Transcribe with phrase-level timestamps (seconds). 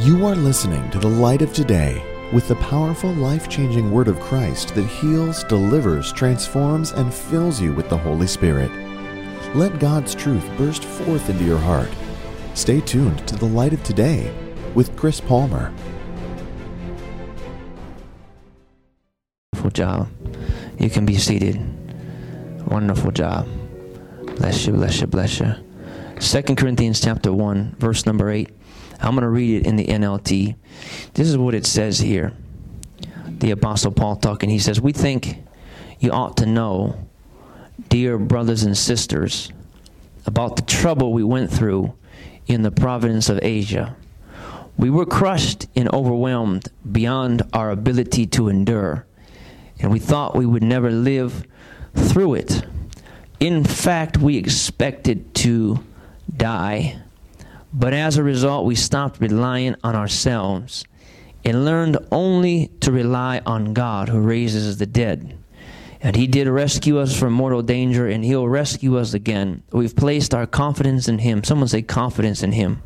[0.00, 2.02] You are listening to the light of today
[2.32, 7.72] with the powerful, life changing word of Christ that heals, delivers, transforms, and fills you
[7.72, 8.72] with the Holy Spirit.
[9.54, 11.88] Let God's truth burst forth into your heart.
[12.54, 14.34] Stay tuned to the light of today
[14.74, 15.72] with Chris Palmer.
[19.52, 20.08] Wonderful job.
[20.80, 21.60] You can be seated.
[22.66, 23.46] Wonderful job.
[24.38, 25.54] Bless you, bless you, bless you.
[26.18, 28.50] Second Corinthians chapter 1, verse number 8.
[29.00, 30.56] I'm going to read it in the NLT.
[31.14, 32.32] This is what it says here.
[33.26, 35.38] The Apostle Paul talking, he says, We think
[36.00, 37.08] you ought to know,
[37.88, 39.50] dear brothers and sisters,
[40.26, 41.94] about the trouble we went through
[42.46, 43.96] in the province of Asia.
[44.76, 49.06] We were crushed and overwhelmed beyond our ability to endure,
[49.78, 51.46] and we thought we would never live
[51.94, 52.64] through it.
[53.40, 55.84] In fact, we expected to
[56.36, 57.00] die.
[57.76, 60.84] But as a result, we stopped relying on ourselves
[61.44, 65.36] and learned only to rely on God who raises the dead.
[66.00, 69.64] And He did rescue us from mortal danger, and He'll rescue us again.
[69.72, 71.42] We've placed our confidence in Him.
[71.42, 72.80] Someone say confidence in Him.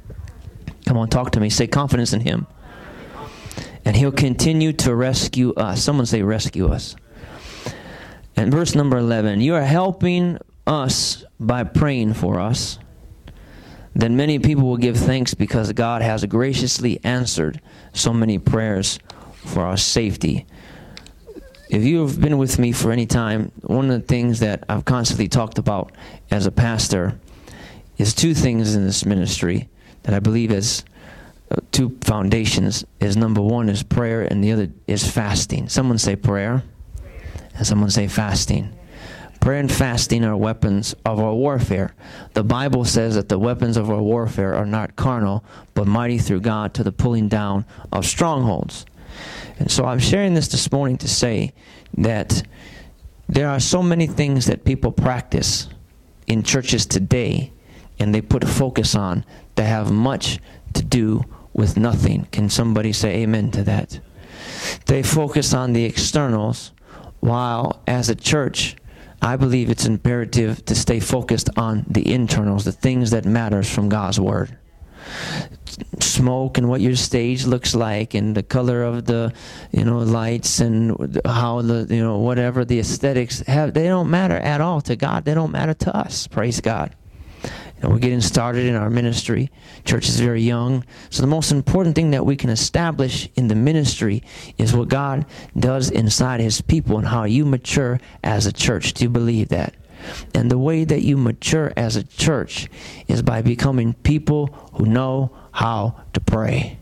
[0.86, 1.50] Come on, talk to me.
[1.50, 2.46] Say confidence in Him.
[3.84, 5.82] And He'll continue to rescue us.
[5.82, 6.96] Someone say rescue us.
[8.36, 12.78] And verse number 11 You are helping us by praying for us
[13.98, 17.60] then many people will give thanks because God has graciously answered
[17.92, 19.00] so many prayers
[19.44, 20.46] for our safety.
[21.68, 24.84] If you have been with me for any time, one of the things that I've
[24.84, 25.90] constantly talked about
[26.30, 27.18] as a pastor
[27.98, 29.68] is two things in this ministry
[30.04, 30.84] that I believe is
[31.50, 35.68] uh, two foundations is number one is prayer and the other is fasting.
[35.68, 36.62] Someone say prayer
[37.56, 38.72] and someone say fasting.
[39.40, 41.94] Prayer and fasting are weapons of our warfare.
[42.34, 46.40] The Bible says that the weapons of our warfare are not carnal, but mighty through
[46.40, 48.84] God to the pulling down of strongholds.
[49.58, 51.52] And so I'm sharing this this morning to say
[51.96, 52.42] that
[53.28, 55.68] there are so many things that people practice
[56.26, 57.52] in churches today
[57.98, 59.24] and they put a focus on
[59.56, 60.38] that have much
[60.74, 62.26] to do with nothing.
[62.30, 64.00] Can somebody say amen to that?
[64.86, 66.72] They focus on the externals
[67.20, 68.76] while as a church
[69.20, 73.88] I believe it's imperative to stay focused on the internals, the things that matters from
[73.88, 74.56] God's word.
[76.00, 79.32] Smoke and what your stage looks like, and the color of the,
[79.72, 84.36] you know, lights and how the, you know, whatever the aesthetics have, they don't matter
[84.36, 85.24] at all to God.
[85.24, 86.26] They don't matter to us.
[86.26, 86.94] Praise God.
[87.82, 89.50] Know, we're getting started in our ministry.
[89.84, 90.84] Church is very young.
[91.10, 94.22] So the most important thing that we can establish in the ministry
[94.56, 98.94] is what God does inside his people and how you mature as a church.
[98.94, 99.74] Do you believe that?
[100.34, 102.68] And the way that you mature as a church
[103.06, 106.78] is by becoming people who know how to pray.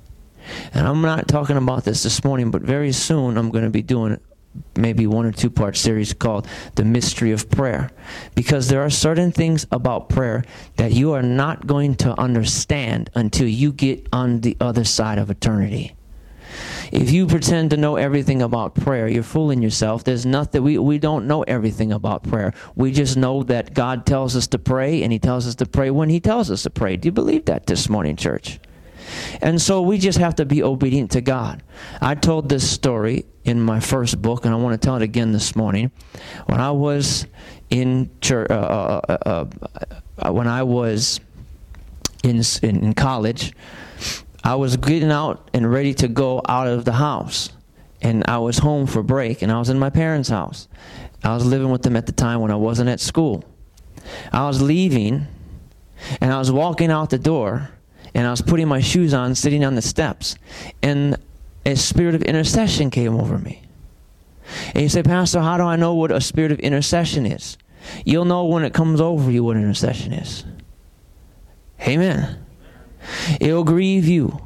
[0.73, 3.83] And I'm not talking about this this morning, but very soon I'm going to be
[3.83, 4.21] doing
[4.77, 7.91] maybe one or two part series called The Mystery of Prayer.
[8.35, 10.45] Because there are certain things about prayer
[10.77, 15.31] that you are not going to understand until you get on the other side of
[15.31, 15.95] eternity.
[16.93, 20.05] If you pretend to know everything about prayer, you're fooling yourself.
[20.05, 22.53] There's nothing, we, we don't know everything about prayer.
[22.75, 25.91] We just know that God tells us to pray, and He tells us to pray
[25.91, 26.97] when He tells us to pray.
[26.97, 28.61] Do you believe that this morning, church?
[29.41, 31.63] And so we just have to be obedient to God.
[32.01, 35.33] I told this story in my first book, and I want to tell it again
[35.33, 35.91] this morning.
[36.47, 37.27] When I was
[37.71, 39.45] in church, uh, uh, uh,
[40.19, 41.21] uh, when I was
[42.23, 43.55] in, in, in college,
[44.43, 47.51] I was getting out and ready to go out of the house.
[48.03, 50.69] And I was home for break, and I was in my parents' house.
[51.25, 53.45] I was living with them at the time when I wasn't at school.
[54.33, 55.27] I was leaving,
[56.21, 57.71] and I was walking out the door
[58.17, 60.37] and I was putting my shoes on, sitting on the steps,
[60.83, 61.19] and
[61.67, 63.61] a spirit of intercession came over me.
[64.73, 67.59] And you say, Pastor, how do I know what a spirit of intercession is?
[68.07, 70.47] You'll know when it comes over you what intercession is.
[71.83, 72.43] Amen.
[73.39, 74.41] It'll grieve you.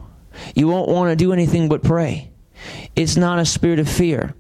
[0.57, 2.33] You won't want to do anything but pray.
[2.97, 4.35] It's not a spirit of fear,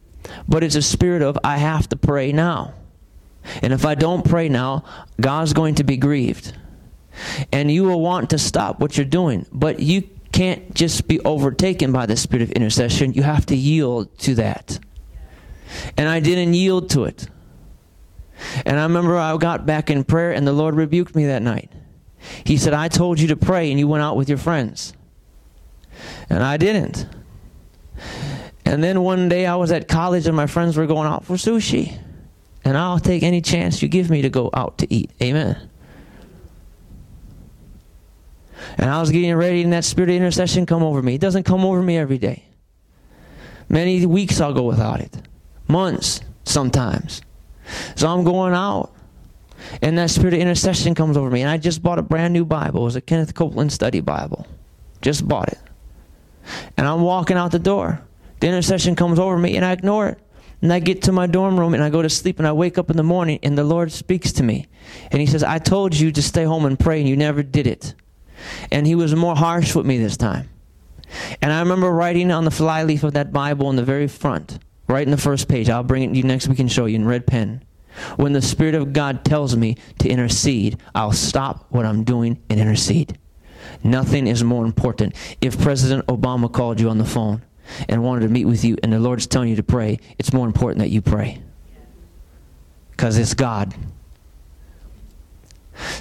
[0.48, 2.74] but it's a spirit of, I have to pray now.
[3.62, 4.82] And if I don't pray now,
[5.20, 6.52] God's going to be grieved
[7.52, 9.46] and you will want to stop what you're doing.
[9.52, 13.14] But you can't just be overtaken by the spirit of intercession.
[13.14, 14.78] You have to yield to that.
[15.96, 17.28] And I didn't yield to it.
[18.64, 21.70] And I remember I got back in prayer, and the Lord rebuked me that night.
[22.44, 24.94] He said, I told you to pray, and you went out with your friends.
[26.28, 27.06] And I didn't.
[28.64, 31.34] And then one day I was at college, and my friends were going out for
[31.34, 31.98] sushi.
[32.64, 35.10] And I'll take any chance you give me to go out to eat.
[35.22, 35.69] Amen.
[38.78, 41.14] And I was getting ready, and that spirit of intercession come over me.
[41.14, 42.44] It doesn't come over me every day.
[43.68, 45.16] Many weeks I'll go without it,
[45.68, 47.22] months sometimes.
[47.94, 48.92] So I'm going out,
[49.80, 51.42] and that spirit of intercession comes over me.
[51.42, 52.82] And I just bought a brand new Bible.
[52.82, 54.46] It was a Kenneth Copeland Study Bible.
[55.02, 55.58] Just bought it.
[56.76, 58.00] And I'm walking out the door.
[58.40, 60.18] The intercession comes over me, and I ignore it.
[60.62, 62.76] And I get to my dorm room and I go to sleep and I wake
[62.76, 64.66] up in the morning and the Lord speaks to me.
[65.10, 67.66] And He says, I told you to stay home and pray and you never did
[67.66, 67.94] it.
[68.70, 70.48] And He was more harsh with me this time.
[71.42, 75.02] And I remember writing on the flyleaf of that Bible in the very front, right
[75.02, 75.68] in the first page.
[75.68, 77.64] I'll bring it to you next week and show you in red pen.
[78.16, 82.60] When the Spirit of God tells me to intercede, I'll stop what I'm doing and
[82.60, 83.18] intercede.
[83.82, 85.14] Nothing is more important.
[85.40, 87.42] If President Obama called you on the phone
[87.88, 90.46] and wanted to meet with you and the Lord's telling you to pray, it's more
[90.46, 91.42] important that you pray.
[92.92, 93.74] Because it's God.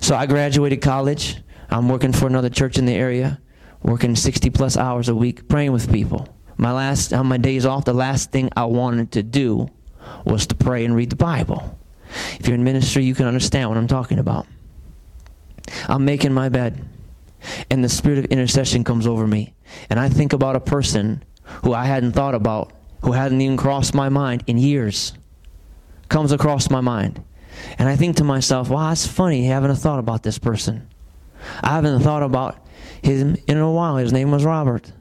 [0.02, 1.38] So I graduated college.
[1.70, 3.40] I'm working for another church in the area,
[3.84, 6.28] working 60 plus hours a week, praying with people.
[6.58, 9.70] My last on my days off, the last thing I wanted to do
[10.26, 11.78] was to pray and read the Bible.
[12.40, 14.48] If you're in ministry, you can understand what I'm talking about.
[15.88, 16.84] I'm making my bed,
[17.70, 19.54] and the spirit of intercession comes over me.
[19.90, 21.24] And I think about a person
[21.64, 22.74] who I hadn't thought about,
[23.04, 25.14] who hadn't even crossed my mind in years,
[26.10, 27.24] comes across my mind.
[27.78, 30.89] And I think to myself, wow, it's funny having a thought about this person.
[31.64, 32.58] I haven't thought about
[33.02, 33.98] him in a while.
[33.98, 34.92] His name was Robert.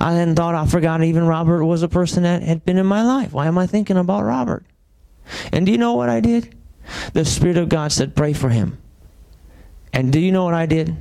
[0.00, 3.02] I hadn't thought, I forgot even Robert was a person that had been in my
[3.02, 3.32] life.
[3.32, 4.64] Why am I thinking about Robert?
[5.52, 6.54] And do you know what I did?
[7.12, 8.78] The Spirit of God said, pray for him.
[9.92, 10.96] And do you know what I did?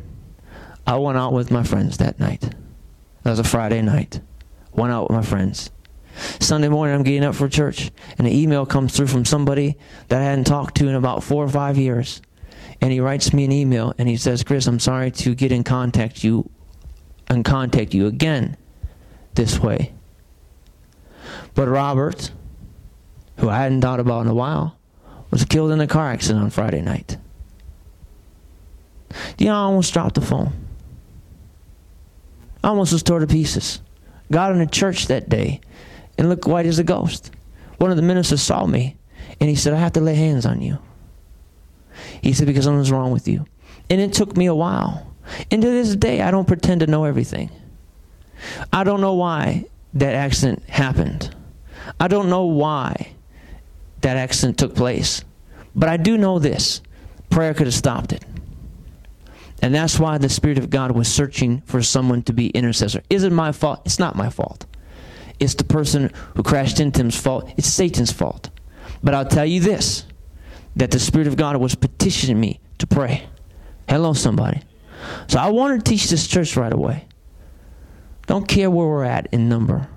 [0.85, 2.41] I went out with my friends that night.
[3.23, 4.19] That was a Friday night.
[4.73, 5.69] Went out with my friends.
[6.39, 9.77] Sunday morning, I'm getting up for church, and an email comes through from somebody
[10.09, 12.21] that I hadn't talked to in about four or five years.
[12.81, 15.63] And he writes me an email, and he says, Chris, I'm sorry to get in
[15.63, 16.49] contact you
[17.27, 18.57] and contact you again
[19.35, 19.93] this way.
[21.53, 22.31] But Robert,
[23.37, 24.77] who I hadn't thought about in a while,
[25.29, 27.17] was killed in a car accident on Friday night.
[29.37, 30.51] You know, I almost dropped the phone.
[32.63, 33.81] I almost was torn to pieces.
[34.31, 35.61] Got in a church that day
[36.17, 37.31] and looked white as a ghost.
[37.77, 38.97] One of the ministers saw me
[39.39, 40.77] and he said, I have to lay hands on you.
[42.21, 43.45] He said, because something's wrong with you.
[43.89, 45.13] And it took me a while.
[45.49, 47.49] And to this day, I don't pretend to know everything.
[48.71, 51.35] I don't know why that accident happened.
[51.99, 53.13] I don't know why
[54.01, 55.23] that accident took place.
[55.75, 56.81] But I do know this
[57.29, 58.23] prayer could have stopped it.
[59.61, 63.03] And that's why the Spirit of God was searching for someone to be intercessor.
[63.09, 63.81] Is it my fault?
[63.85, 64.65] It's not my fault.
[65.39, 67.51] It's the person who crashed into him's fault.
[67.57, 68.49] It's Satan's fault.
[69.03, 70.05] But I'll tell you this
[70.75, 73.27] that the Spirit of God was petitioning me to pray.
[73.89, 74.61] Hello, somebody.
[75.27, 77.07] So I want to teach this church right away.
[78.27, 79.87] Don't care where we're at in number.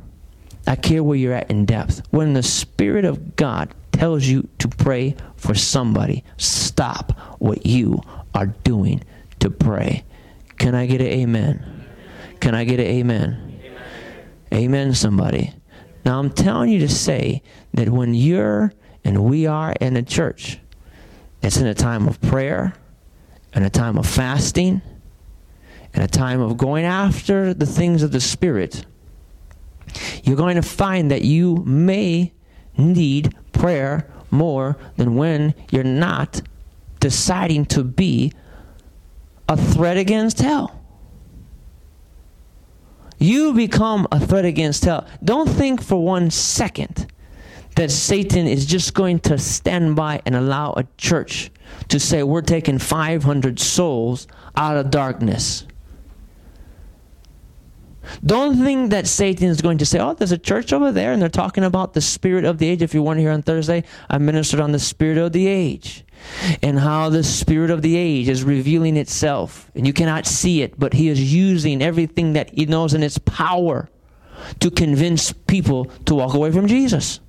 [0.67, 2.03] I care where you're at in depth.
[2.11, 8.03] When the Spirit of God tells you to pray for somebody, stop what you
[8.35, 9.05] are doing
[9.41, 10.05] to pray.
[10.59, 11.87] Can I get an amen?
[12.41, 13.61] Can I get an amen?
[14.53, 15.53] Amen, somebody.
[16.05, 17.43] Now I'm telling you to say
[17.75, 18.73] that when you're
[19.05, 20.59] and we are in a church,
[21.45, 22.75] it's in a time of prayer,
[23.53, 24.81] and a time of fasting,
[25.93, 28.85] and a time of going after the things of the Spirit,
[30.25, 32.33] you're going to find that you may
[32.77, 36.43] need prayer more than when you're not
[36.99, 38.33] deciding to be
[39.49, 40.81] a threat against hell.
[43.19, 45.07] You become a threat against hell.
[45.23, 47.07] Don't think for one second
[47.77, 51.51] that Satan is just going to stand by and allow a church
[51.89, 54.27] to say, We're taking 500 souls
[54.57, 55.67] out of darkness.
[58.25, 61.21] Don't think that Satan is going to say, Oh, there's a church over there, and
[61.21, 62.83] they're talking about the spirit of the age.
[62.83, 66.05] If you weren't here on Thursday, I ministered on the spirit of the age
[66.63, 69.71] and how the spirit of the age is revealing itself.
[69.75, 73.19] And you cannot see it, but he is using everything that he knows in its
[73.19, 73.89] power
[74.61, 77.21] to convince people to walk away from Jesus.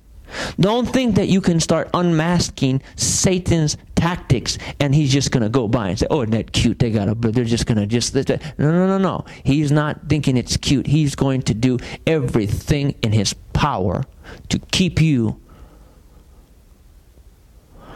[0.58, 5.68] Don't think that you can start unmasking Satan's tactics and he's just going to go
[5.68, 6.78] by and say, "Oh, isn't that cute?
[6.78, 8.28] They got a they're just going to just that."
[8.58, 9.24] no, no, no, no.
[9.44, 10.86] He's not thinking it's cute.
[10.86, 14.04] He's going to do everything in his power
[14.48, 15.40] to keep you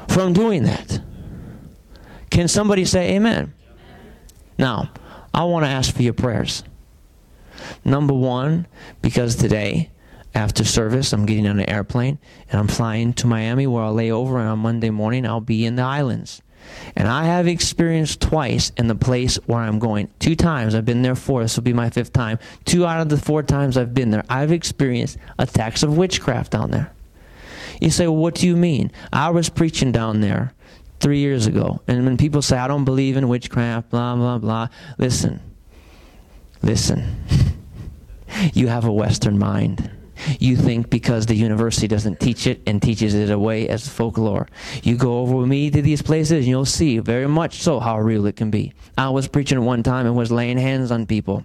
[0.08, 1.00] from doing that.
[2.30, 3.54] Can somebody say amen?
[4.58, 4.90] Now,
[5.32, 6.62] I want to ask for your prayers.
[7.84, 8.66] Number 1,
[9.02, 9.90] because today
[10.34, 12.18] after service, I'm getting on an airplane
[12.50, 15.64] and I'm flying to Miami where I'll lay over and on Monday morning I'll be
[15.64, 16.42] in the islands.
[16.94, 20.08] And I have experienced twice in the place where I'm going.
[20.18, 21.42] Two times I've been there four.
[21.42, 22.38] This will be my fifth time.
[22.64, 26.70] Two out of the four times I've been there, I've experienced attacks of witchcraft down
[26.70, 26.92] there.
[27.80, 28.92] You say, well, what do you mean?
[29.12, 30.52] I was preaching down there
[31.00, 31.80] three years ago.
[31.88, 34.68] And when people say, I don't believe in witchcraft, blah, blah, blah,
[34.98, 35.40] listen.
[36.62, 37.24] Listen.
[38.52, 39.90] you have a Western mind.
[40.38, 44.48] You think because the university doesn't teach it and teaches it away as folklore.
[44.82, 47.98] You go over with me to these places and you'll see very much so how
[47.98, 48.72] real it can be.
[48.96, 51.44] I was preaching one time and was laying hands on people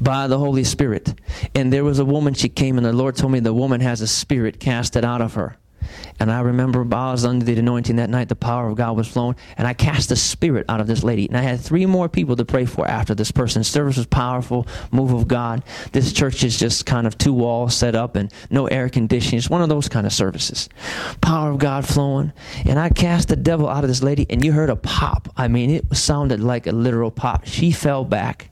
[0.00, 1.14] by the Holy Spirit.
[1.54, 4.00] And there was a woman, she came, and the Lord told me the woman has
[4.00, 5.56] a spirit casted out of her.
[6.20, 9.08] And I remember I was under the anointing that night, the power of God was
[9.08, 11.28] flowing, and I cast the spirit out of this lady.
[11.28, 13.64] And I had three more people to pray for after this person.
[13.64, 15.64] Service was powerful, move of God.
[15.92, 19.38] This church is just kind of two walls set up and no air conditioning.
[19.38, 20.68] It's one of those kind of services.
[21.20, 22.32] Power of God flowing.
[22.64, 25.28] And I cast the devil out of this lady, and you heard a pop.
[25.36, 27.46] I mean, it sounded like a literal pop.
[27.46, 28.48] She fell back.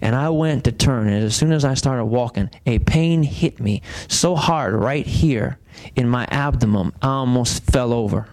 [0.00, 3.60] And I went to turn, and as soon as I started walking, a pain hit
[3.60, 5.58] me so hard right here
[5.96, 8.28] in my abdomen, I almost fell over.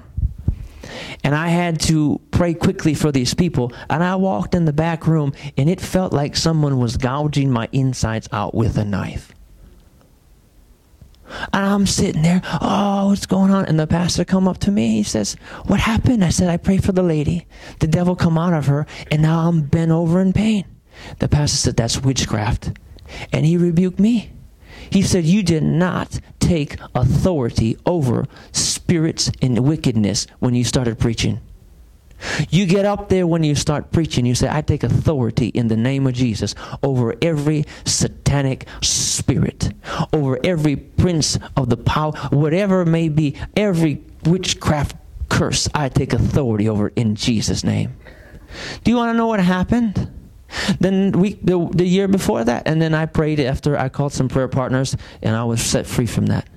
[1.23, 3.73] And I had to pray quickly for these people.
[3.89, 7.67] And I walked in the back room, and it felt like someone was gouging my
[7.71, 9.33] insides out with a knife.
[11.51, 13.65] And I'm sitting there, oh, what's going on?
[13.65, 14.91] And the pastor come up to me.
[14.91, 16.23] He says, what happened?
[16.23, 17.47] I said, I prayed for the lady.
[17.79, 20.63] The devil come out of her, and now I'm bent over in pain.
[21.19, 22.71] The pastor said, that's witchcraft.
[23.33, 24.31] And he rebuked me.
[24.89, 31.39] He said, You did not take authority over spirits and wickedness when you started preaching.
[32.49, 35.77] You get up there when you start preaching, you say, I take authority in the
[35.77, 39.73] name of Jesus over every satanic spirit,
[40.11, 44.95] over every prince of the power, whatever it may be, every witchcraft
[45.29, 47.95] curse, I take authority over in Jesus' name.
[48.83, 50.11] Do you want to know what happened?
[50.79, 54.29] Then week the, the year before that, and then I prayed after I called some
[54.29, 56.47] prayer partners, and I was set free from that.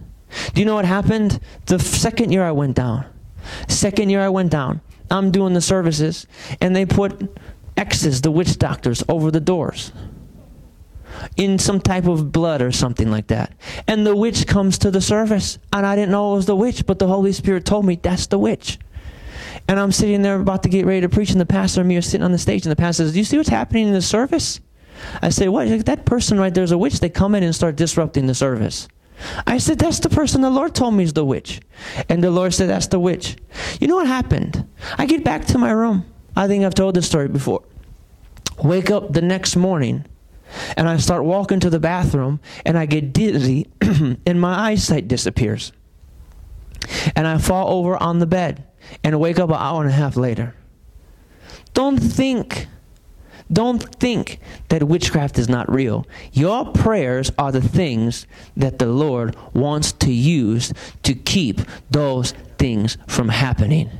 [0.55, 1.41] Do you know what happened?
[1.67, 3.05] The second year I went down.
[3.69, 4.81] Second year I went down.
[5.11, 6.27] I'm doing the services,
[6.61, 7.37] and they put
[7.77, 9.93] X's, the witch doctors, over the doors
[11.37, 13.53] in some type of blood or something like that.
[13.87, 16.87] And the witch comes to the service, and I didn't know it was the witch,
[16.87, 18.79] but the Holy Spirit told me that's the witch.
[19.71, 21.97] And I'm sitting there about to get ready to preach, and the pastor and me
[21.97, 23.93] are sitting on the stage, and the pastor says, Do you see what's happening in
[23.93, 24.59] the service?
[25.23, 25.87] I say, What?
[25.87, 26.99] That person right there is a witch.
[26.99, 28.89] They come in and start disrupting the service.
[29.47, 31.61] I said, That's the person the Lord told me is the witch.
[32.09, 33.37] And the Lord said, That's the witch.
[33.79, 34.69] You know what happened?
[34.99, 36.05] I get back to my room.
[36.35, 37.63] I think I've told this story before.
[38.65, 40.05] Wake up the next morning,
[40.77, 45.71] and I start walking to the bathroom, and I get dizzy, and my eyesight disappears.
[47.15, 48.67] And I fall over on the bed
[49.03, 50.55] and wake up an hour and a half later.
[51.75, 52.67] Don't think,
[53.53, 56.07] don't think that witchcraft is not real.
[56.33, 60.73] Your prayers are the things that the Lord wants to use
[61.03, 61.61] to keep
[61.91, 63.91] those things from happening.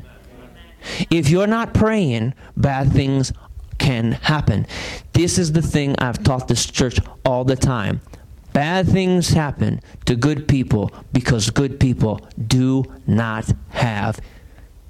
[1.11, 3.33] If you're not praying, bad things
[3.79, 4.67] can happen.
[5.13, 8.01] This is the thing I've taught this church all the time.
[8.53, 14.21] Bad things happen to good people because good people do not have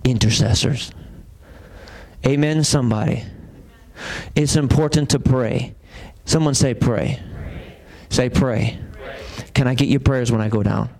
[0.04, 0.92] intercessors.
[2.26, 3.24] Amen, somebody.
[4.34, 5.74] It's important to pray.
[6.24, 7.22] Someone say, pray.
[8.08, 8.78] Say, pray.
[9.54, 10.90] Can I get your prayers when I go down?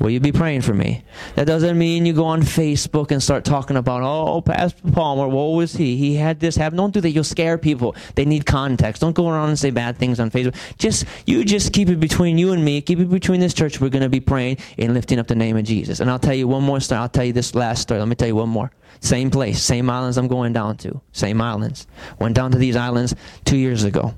[0.00, 1.04] Will you be praying for me?
[1.34, 5.56] That doesn't mean you go on Facebook and start talking about, oh, Pastor Palmer, what
[5.56, 5.98] was he?
[5.98, 6.78] He had this happen.
[6.78, 7.10] Don't do that.
[7.10, 7.94] You'll scare people.
[8.14, 9.02] They need context.
[9.02, 10.56] Don't go around and say bad things on Facebook.
[10.78, 12.80] Just, you just keep it between you and me.
[12.80, 13.78] Keep it between this church.
[13.78, 16.00] We're going to be praying and lifting up the name of Jesus.
[16.00, 17.02] And I'll tell you one more story.
[17.02, 18.00] I'll tell you this last story.
[18.00, 18.70] Let me tell you one more.
[19.00, 21.00] Same place, same islands I'm going down to.
[21.12, 21.86] Same islands.
[22.18, 23.14] Went down to these islands
[23.44, 24.14] two years ago.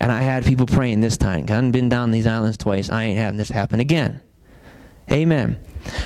[0.00, 1.46] And I had people praying this time.
[1.48, 2.88] I hadn't been down these islands twice.
[2.90, 4.20] I ain't having this happen again.
[5.12, 5.58] Amen.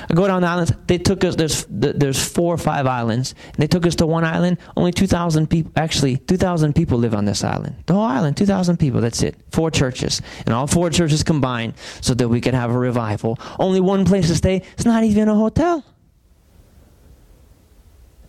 [0.08, 0.72] I go down the islands.
[0.86, 1.36] They took us.
[1.36, 3.34] There's there's four or five islands.
[3.46, 4.58] And they took us to one island.
[4.76, 5.72] Only two thousand people.
[5.76, 7.76] Actually, two thousand people live on this island.
[7.86, 9.00] The whole island, two thousand people.
[9.00, 9.36] That's it.
[9.50, 13.38] Four churches, and all four churches combined, so that we could have a revival.
[13.58, 14.62] Only one place to stay.
[14.74, 15.84] It's not even a hotel.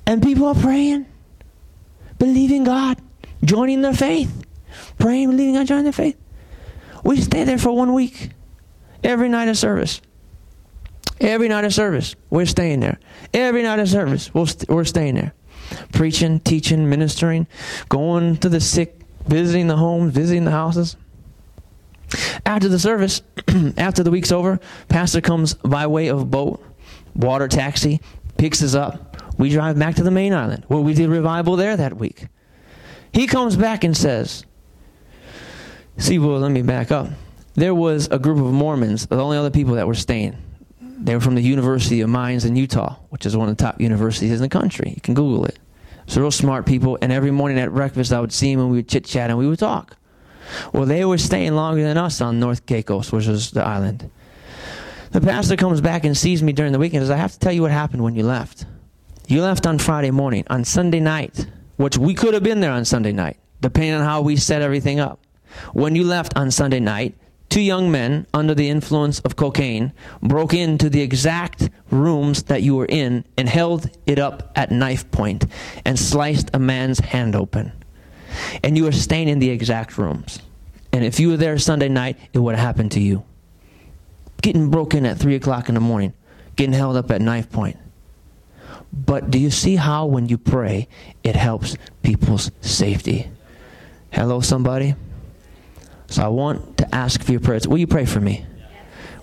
[0.08, 1.06] And people are praying,
[2.20, 3.00] believing God,
[3.44, 4.46] joining their faith,
[5.00, 6.18] praying, believing God, joining their faith.
[7.04, 8.32] We stay there for one week,
[9.04, 10.02] every night of service.
[11.20, 13.00] Every night of service, we're staying there.
[13.34, 15.34] Every night of service, we we we're staying there.
[15.94, 17.48] Preaching, teaching, ministering,
[17.90, 20.98] going to the sick, visiting the homes, visiting the houses.
[22.46, 23.22] After the service,
[23.78, 26.64] after the week's over, pastor comes by way of boat,
[27.16, 28.02] water taxi,
[28.38, 29.18] picks us up.
[29.38, 32.28] We drive back to the main island where we did revival there that week.
[33.12, 34.46] He comes back and says,
[35.98, 37.08] See, well, let me back up.
[37.54, 40.38] There was a group of Mormons, the only other people that were staying.
[40.98, 43.82] They were from the University of Mines in Utah, which is one of the top
[43.82, 44.94] universities in the country.
[44.96, 45.60] You can Google it.
[46.08, 48.78] So real smart people, and every morning at breakfast I would see them and we
[48.78, 49.98] would chit chat and we would talk.
[50.74, 54.10] Well, they were staying longer than us on North Caicos, which is the island.
[55.12, 57.54] The pastor comes back and sees me during the weekend says, I have to tell
[57.54, 58.66] you what happened when you left.
[59.28, 60.44] You left on Friday morning.
[60.50, 61.48] On Sunday night,
[61.78, 65.00] which we could have been there on Sunday night, depending on how we set everything
[65.00, 65.20] up.
[65.74, 67.16] When you left on Sunday night,
[67.56, 72.76] two young men under the influence of cocaine broke into the exact rooms that you
[72.76, 75.46] were in and held it up at knife point
[75.86, 77.72] and sliced a man's hand open.
[78.62, 80.42] And you were staying in the exact rooms.
[80.92, 83.24] And if you were there Sunday night, it would have happened to you.
[84.42, 86.12] Getting broken at 3 o'clock in the morning,
[86.58, 87.78] getting held up at knife point.
[88.92, 90.90] But do you see how when you pray,
[91.24, 93.30] it helps people's safety?
[94.12, 94.96] Hello, somebody?
[96.08, 97.68] So I want to ask for your prayers.
[97.68, 98.46] Will you pray for me?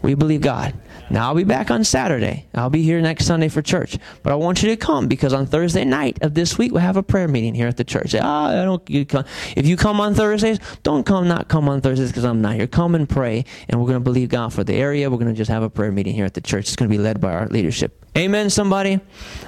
[0.04, 0.74] You believe God?
[1.10, 2.46] Now I'll be back on Saturday.
[2.54, 3.98] I'll be here next Sunday for church.
[4.22, 6.96] But I want you to come because on Thursday night of this week we'll have
[6.96, 8.14] a prayer meeting here at the church.
[8.14, 8.88] Ah, I don't.
[8.90, 9.24] You come.
[9.56, 11.28] If you come on Thursdays, don't come.
[11.28, 12.66] Not come on Thursdays because I'm not here.
[12.66, 15.10] Come and pray, and we're going to believe God for the area.
[15.10, 16.64] We're going to just have a prayer meeting here at the church.
[16.64, 18.04] It's going to be led by our leadership.
[18.16, 18.50] Amen.
[18.50, 19.00] Somebody.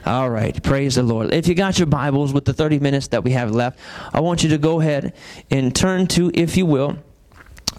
[0.07, 0.63] All right.
[0.63, 1.33] Praise the Lord.
[1.33, 3.79] If you got your Bibles with the 30 minutes that we have left,
[4.13, 5.15] I want you to go ahead
[5.51, 6.99] and turn to, if you will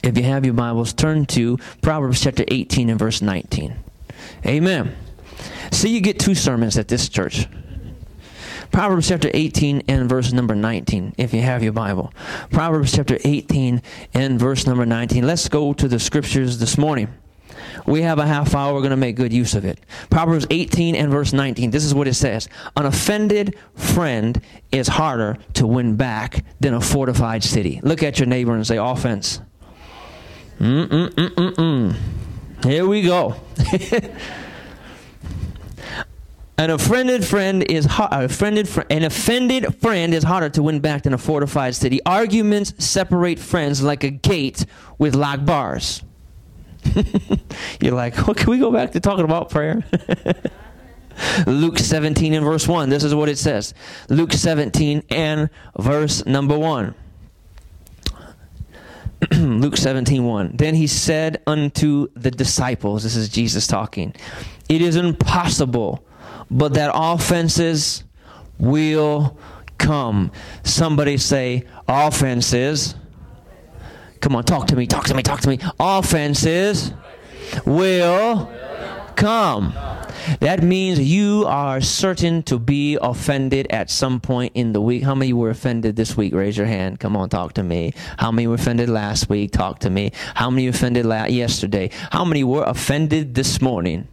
[0.03, 3.75] if you have your Bibles, turn to Proverbs chapter 18 and verse 19.
[4.45, 4.95] Amen.
[5.71, 7.47] See, you get two sermons at this church.
[8.71, 12.13] Proverbs chapter 18 and verse number 19, if you have your Bible.
[12.51, 13.81] Proverbs chapter 18
[14.13, 15.25] and verse number 19.
[15.25, 17.07] Let's go to the scriptures this morning.
[17.85, 18.73] We have a half hour.
[18.73, 19.79] We're going to make good use of it.
[20.09, 21.71] Proverbs 18 and verse 19.
[21.71, 26.81] This is what it says An offended friend is harder to win back than a
[26.81, 27.79] fortified city.
[27.83, 29.39] Look at your neighbor and say, Offense.
[30.59, 31.95] Mm-mm-mm-mm-mm.
[32.63, 33.35] Here we go.
[36.57, 41.03] An offended friend is hard, offended fr- an offended friend is harder to win back
[41.03, 42.00] than a fortified city.
[42.05, 44.65] Arguments separate friends like a gate
[44.98, 46.01] with locked bars.
[47.81, 49.83] You're like, well, can we go back to talking about prayer?
[51.48, 52.89] Luke 17 and verse 1.
[52.89, 53.74] This is what it says.
[54.07, 56.96] Luke 17 and verse number 1.
[59.31, 60.51] Luke 17, 1.
[60.55, 64.14] Then he said unto the disciples, this is Jesus talking,
[64.70, 66.03] it is impossible,
[66.50, 68.03] but that offenses
[68.57, 69.38] will
[69.77, 70.31] come.
[70.64, 72.96] Somebody say, offenses.
[74.22, 75.59] Come on, talk to me, talk to me, talk to me.
[75.79, 76.94] Offenses
[77.66, 78.51] will
[79.15, 79.73] come.
[80.39, 85.03] That means you are certain to be offended at some point in the week.
[85.03, 86.33] How many were offended this week?
[86.33, 86.99] Raise your hand.
[86.99, 87.93] Come on, talk to me.
[88.17, 89.51] How many were offended last week?
[89.51, 90.11] Talk to me.
[90.33, 91.91] How many offended la- yesterday?
[92.11, 94.07] How many were offended this morning?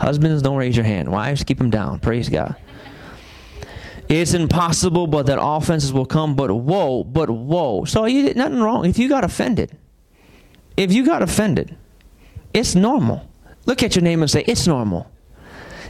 [0.00, 1.10] Husbands, don't raise your hand.
[1.10, 2.00] Wives, keep them down.
[2.00, 2.56] Praise God.
[4.08, 6.34] It's impossible, but that offenses will come.
[6.34, 7.84] But whoa, but whoa.
[7.84, 8.84] So you did nothing wrong.
[8.84, 9.76] If you got offended,
[10.76, 11.76] if you got offended,
[12.52, 13.28] it's normal.
[13.66, 15.10] Look at your name and say, It's normal.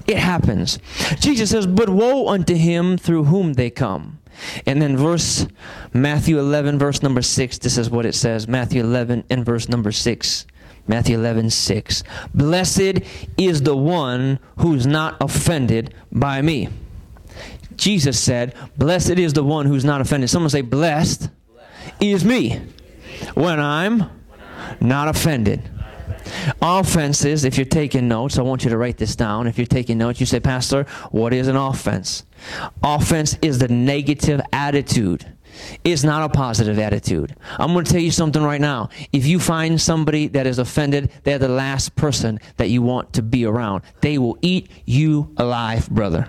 [0.07, 0.79] It happens.
[1.21, 4.19] Jesus says, But woe unto him through whom they come.
[4.67, 5.47] And then verse
[5.93, 8.49] Matthew 11, verse number 6, this is what it says.
[8.49, 10.47] Matthew 11 and verse number 6.
[10.89, 12.03] Matthew 11, 6.
[12.35, 13.01] Blessed
[13.39, 16.69] is the one who's not offended by me.
[17.77, 20.29] Jesus said, Blessed is the one who's not offended.
[20.29, 21.31] Someone say, Blessed
[22.01, 22.61] is me
[23.35, 24.11] when I'm
[24.81, 25.63] not offended.
[26.61, 29.47] Offenses, if you're taking notes, I want you to write this down.
[29.47, 32.25] If you're taking notes, you say, Pastor, what is an offense?
[32.83, 35.27] Offense is the negative attitude.
[35.85, 37.37] It's not a positive attitude.
[37.59, 38.89] I'm going to tell you something right now.
[39.13, 43.23] If you find somebody that is offended, they're the last person that you want to
[43.23, 43.83] be around.
[44.01, 46.29] They will eat you alive, brother.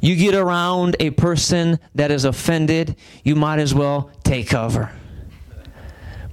[0.00, 4.92] You get around a person that is offended, you might as well take cover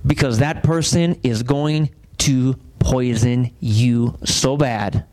[0.07, 1.89] because that person is going
[2.19, 5.05] to poison you so bad.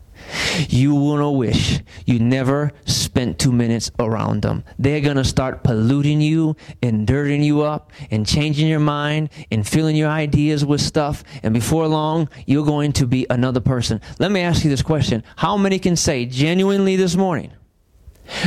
[0.69, 4.63] You wanna wish you never spent two minutes around them.
[4.79, 9.95] They're gonna start polluting you and dirtying you up and changing your mind and filling
[9.95, 11.23] your ideas with stuff.
[11.43, 14.01] And before long, you're going to be another person.
[14.17, 17.51] Let me ask you this question How many can say genuinely this morning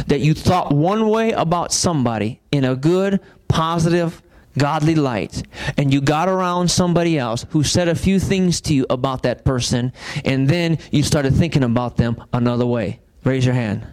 [0.06, 4.22] that you thought one way about somebody in a good, positive,
[4.58, 5.42] godly light
[5.76, 9.44] and you got around somebody else who said a few things to you about that
[9.44, 9.92] person
[10.24, 13.86] and then you started thinking about them another way Raise your hand.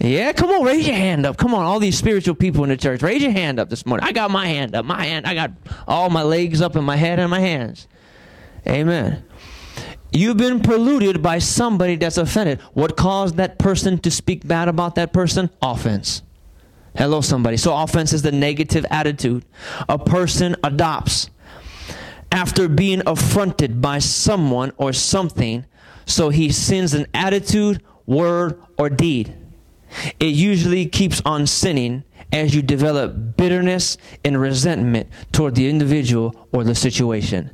[0.00, 1.36] Yeah, come on, raise your hand up.
[1.36, 4.06] Come on, all these spiritual people in the church, raise your hand up this morning.
[4.06, 4.84] I got my hand up.
[4.84, 5.52] My hand, I got
[5.86, 7.86] all my legs up and my head and my hands.
[8.66, 9.24] Amen.
[10.10, 12.60] You've been polluted by somebody that's offended.
[12.72, 15.50] What caused that person to speak bad about that person?
[15.60, 16.22] Offense.
[16.96, 17.56] Hello, somebody.
[17.56, 19.44] So, offense is the negative attitude
[19.88, 21.28] a person adopts
[22.30, 25.66] after being affronted by someone or something,
[26.06, 29.34] so he sins an attitude, word, or deed.
[30.20, 36.64] It usually keeps on sinning as you develop bitterness and resentment toward the individual or
[36.64, 37.50] the situation.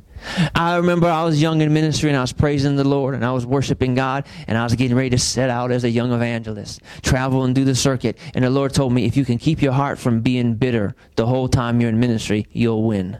[0.55, 3.31] I remember I was young in ministry and I was praising the Lord and I
[3.31, 6.81] was worshiping God and I was getting ready to set out as a young evangelist,
[7.01, 8.17] travel and do the circuit.
[8.33, 11.25] And the Lord told me, if you can keep your heart from being bitter the
[11.25, 13.19] whole time you're in ministry, you'll win.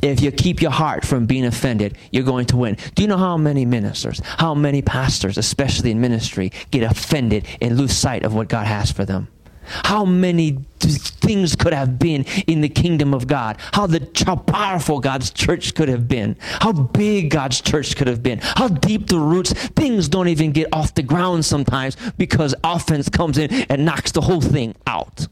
[0.00, 2.76] If you keep your heart from being offended, you're going to win.
[2.94, 7.76] Do you know how many ministers, how many pastors, especially in ministry, get offended and
[7.76, 9.28] lose sight of what God has for them?
[9.84, 15.00] How many things could have been in the kingdom of God, how the how powerful
[15.00, 19.18] God's church could have been, how big God's church could have been, how deep the
[19.18, 19.52] roots.
[19.52, 24.22] Things don't even get off the ground sometimes because offense comes in and knocks the
[24.22, 25.26] whole thing out.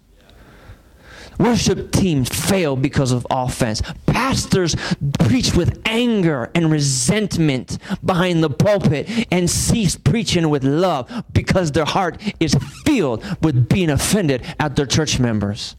[1.39, 3.83] Worship teams fail because of offense.
[4.27, 4.75] Pastors
[5.21, 11.85] preach with anger and resentment behind the pulpit and cease preaching with love because their
[11.85, 15.77] heart is filled with being offended at their church members.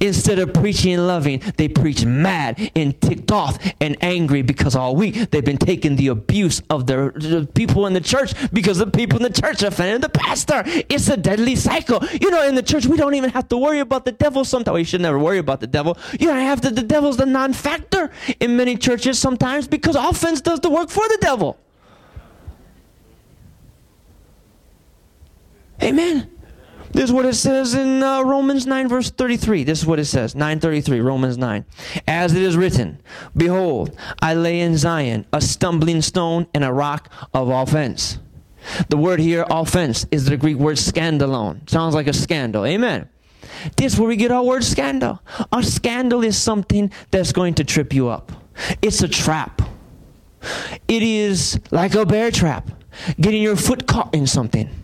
[0.00, 4.94] Instead of preaching and loving, they preach mad and ticked off and angry because all
[4.96, 8.86] week they've been taking the abuse of their the people in the church because the
[8.86, 10.62] people in the church offended the pastor.
[10.66, 12.02] It's a deadly cycle.
[12.20, 14.74] You know, in the church, we don't even have to worry about the devil sometimes.
[14.74, 15.96] We should never worry about the devil.
[16.12, 20.40] You don't have to, the devil's the non factor in many churches sometimes because offense
[20.40, 21.58] does the work for the devil.
[25.82, 26.30] Amen.
[26.92, 29.64] This is what it says in uh, Romans 9, verse 33.
[29.64, 31.64] This is what it says 933, Romans 9.
[32.08, 33.00] As it is written,
[33.36, 38.18] Behold, I lay in Zion a stumbling stone and a rock of offense.
[38.88, 41.68] The word here, offense, is the Greek word scandalon.
[41.70, 42.66] Sounds like a scandal.
[42.66, 43.08] Amen.
[43.76, 45.20] This is where we get our word scandal.
[45.52, 48.32] A scandal is something that's going to trip you up,
[48.82, 49.62] it's a trap.
[50.88, 52.70] It is like a bear trap,
[53.20, 54.79] getting your foot caught in something.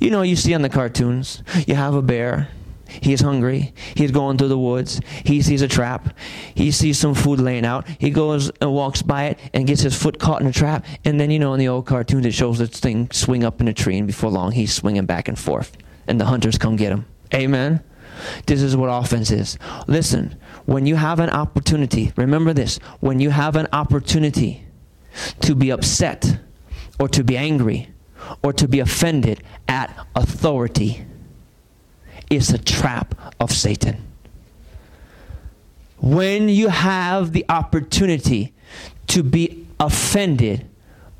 [0.00, 2.48] You know, you see on the cartoons, you have a bear.
[2.86, 3.72] He is hungry.
[3.94, 5.00] He's going through the woods.
[5.24, 6.16] He sees a trap.
[6.54, 7.86] He sees some food laying out.
[7.98, 10.84] He goes and walks by it and gets his foot caught in a trap.
[11.04, 13.68] And then, you know, in the old cartoons, it shows this thing swing up in
[13.68, 15.76] a tree, and before long, he's swinging back and forth.
[16.06, 17.06] And the hunters come get him.
[17.32, 17.82] Amen.
[18.46, 19.58] This is what offense is.
[19.86, 24.64] Listen, when you have an opportunity, remember this when you have an opportunity
[25.40, 26.38] to be upset
[27.00, 27.88] or to be angry
[28.42, 31.04] or to be offended at authority
[32.30, 34.02] is a trap of Satan.
[35.98, 38.52] When you have the opportunity
[39.08, 40.66] to be offended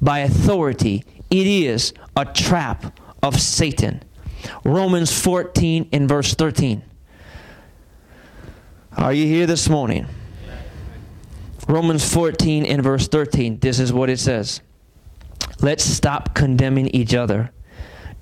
[0.01, 4.03] by authority, it is a trap of Satan.
[4.65, 6.83] Romans 14 in verse 13.
[8.97, 10.07] Are you here this morning?
[11.67, 13.59] Romans 14 in verse 13.
[13.59, 14.61] This is what it says.
[15.61, 17.51] Let's stop condemning each other.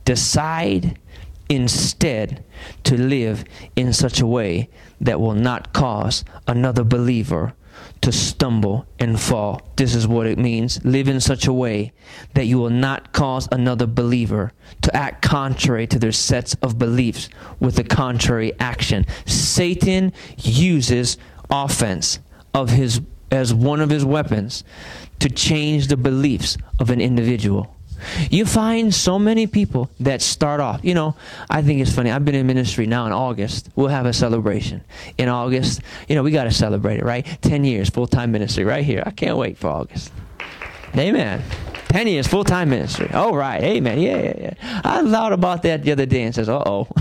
[0.04, 0.98] Decide
[1.48, 2.44] instead
[2.84, 3.44] to live
[3.76, 4.68] in such a way
[5.00, 7.54] that will not cause another believer
[8.00, 9.60] to stumble and fall.
[9.76, 10.84] This is what it means.
[10.84, 11.92] Live in such a way
[12.34, 17.28] that you will not cause another believer to act contrary to their sets of beliefs
[17.60, 19.06] with a contrary action.
[19.26, 21.18] Satan uses
[21.50, 22.18] offense
[22.54, 24.62] of his as one of his weapons
[25.22, 27.76] to change the beliefs of an individual.
[28.28, 30.80] You find so many people that start off.
[30.82, 31.14] You know,
[31.48, 32.10] I think it's funny.
[32.10, 33.68] I've been in ministry now in August.
[33.76, 34.82] We'll have a celebration.
[35.18, 37.24] In August, you know, we got to celebrate it, right?
[37.42, 39.04] 10 years full time ministry right here.
[39.06, 40.12] I can't wait for August.
[40.96, 41.40] Amen.
[41.92, 43.10] 10 years full time ministry.
[43.12, 43.62] Oh, right.
[43.62, 44.00] Amen.
[44.00, 44.80] Yeah, yeah, yeah.
[44.82, 46.88] I thought about that the other day and says, uh oh.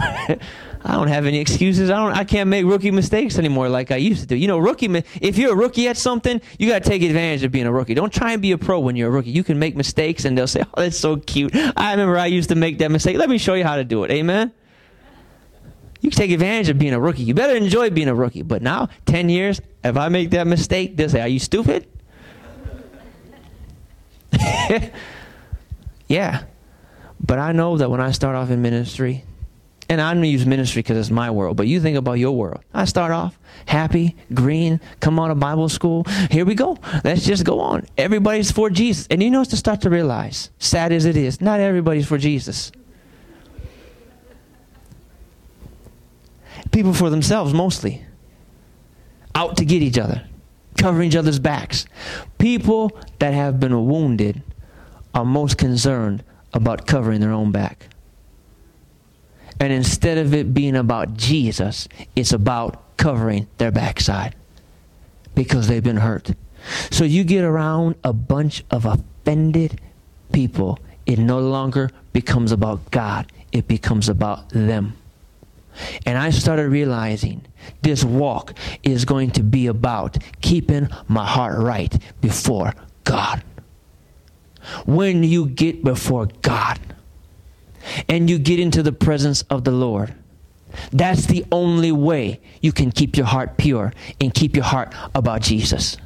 [0.83, 1.89] I don't have any excuses.
[1.89, 2.13] I don't.
[2.13, 4.35] I can't make rookie mistakes anymore like I used to do.
[4.35, 4.87] You know, rookie.
[5.21, 7.93] If you're a rookie at something, you got to take advantage of being a rookie.
[7.93, 9.29] Don't try and be a pro when you're a rookie.
[9.29, 12.49] You can make mistakes, and they'll say, "Oh, that's so cute." I remember I used
[12.49, 13.17] to make that mistake.
[13.17, 14.11] Let me show you how to do it.
[14.11, 14.51] Amen.
[15.99, 17.21] You can take advantage of being a rookie.
[17.21, 18.41] You better enjoy being a rookie.
[18.41, 21.90] But now, ten years, if I make that mistake, they'll say, "Are you stupid?"
[26.07, 26.43] yeah.
[27.19, 29.23] But I know that when I start off in ministry,
[29.91, 32.31] and I'm going to use ministry because it's my world, but you think about your
[32.31, 32.63] world.
[32.73, 36.05] I start off happy, green, come out of Bible school.
[36.29, 36.77] Here we go.
[37.03, 37.85] Let's just go on.
[37.97, 39.05] Everybody's for Jesus.
[39.11, 42.71] And you know to start to realize, sad as it is, not everybody's for Jesus.
[46.71, 48.05] People for themselves mostly.
[49.35, 50.23] Out to get each other,
[50.77, 51.85] covering each other's backs.
[52.37, 54.41] People that have been wounded
[55.13, 57.87] are most concerned about covering their own back.
[59.59, 64.35] And instead of it being about Jesus, it's about covering their backside
[65.35, 66.31] because they've been hurt.
[66.89, 69.79] So you get around a bunch of offended
[70.31, 74.97] people, it no longer becomes about God, it becomes about them.
[76.05, 77.45] And I started realizing
[77.81, 83.43] this walk is going to be about keeping my heart right before God.
[84.85, 86.79] When you get before God
[88.07, 90.13] and you get into the presence of the Lord,
[90.91, 95.41] that's the only way you can keep your heart pure and keep your heart about
[95.41, 95.97] Jesus.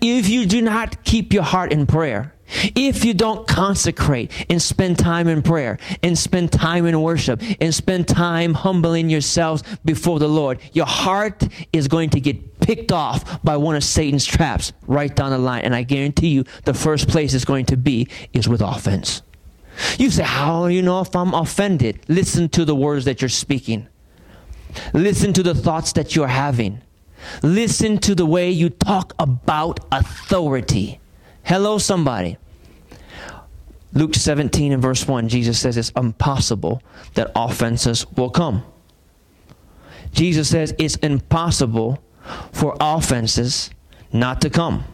[0.00, 2.34] If you do not keep your heart in prayer,
[2.74, 7.74] if you don't consecrate and spend time in prayer and spend time in worship and
[7.74, 13.42] spend time humbling yourselves before the Lord, your heart is going to get picked off
[13.42, 15.64] by one of Satan's traps right down the line.
[15.64, 19.22] And I guarantee you, the first place it's going to be is with offense.
[19.98, 22.00] You say, How do you know if I'm offended?
[22.08, 23.88] Listen to the words that you're speaking,
[24.92, 26.82] listen to the thoughts that you're having,
[27.42, 31.00] listen to the way you talk about authority.
[31.44, 32.36] Hello, somebody.
[33.94, 36.82] Luke 17 and verse 1, Jesus says it's impossible
[37.14, 38.64] that offenses will come.
[40.12, 42.02] Jesus says it's impossible
[42.52, 43.70] for offenses
[44.12, 44.84] not to come.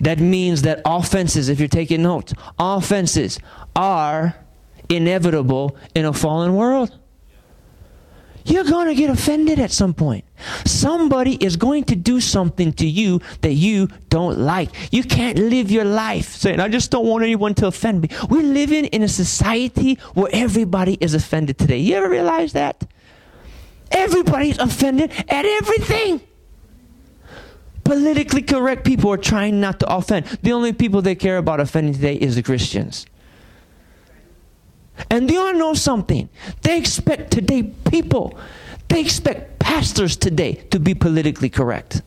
[0.00, 3.38] That means that offenses, if you're taking notes, offenses
[3.74, 4.36] are
[4.88, 6.98] inevitable in a fallen world.
[8.44, 10.24] You're going to get offended at some point.
[10.64, 14.70] Somebody is going to do something to you that you don't like.
[14.92, 18.08] You can't live your life saying, I just don't want anyone to offend me.
[18.28, 21.78] We're living in a society where everybody is offended today.
[21.78, 22.84] You ever realize that?
[23.90, 26.20] Everybody's offended at everything.
[27.84, 30.26] Politically correct people are trying not to offend.
[30.42, 33.06] The only people they care about offending today is the Christians.
[35.10, 36.28] And do you know something?
[36.62, 38.38] They expect today people,
[38.88, 42.02] they expect pastors today to be politically correct.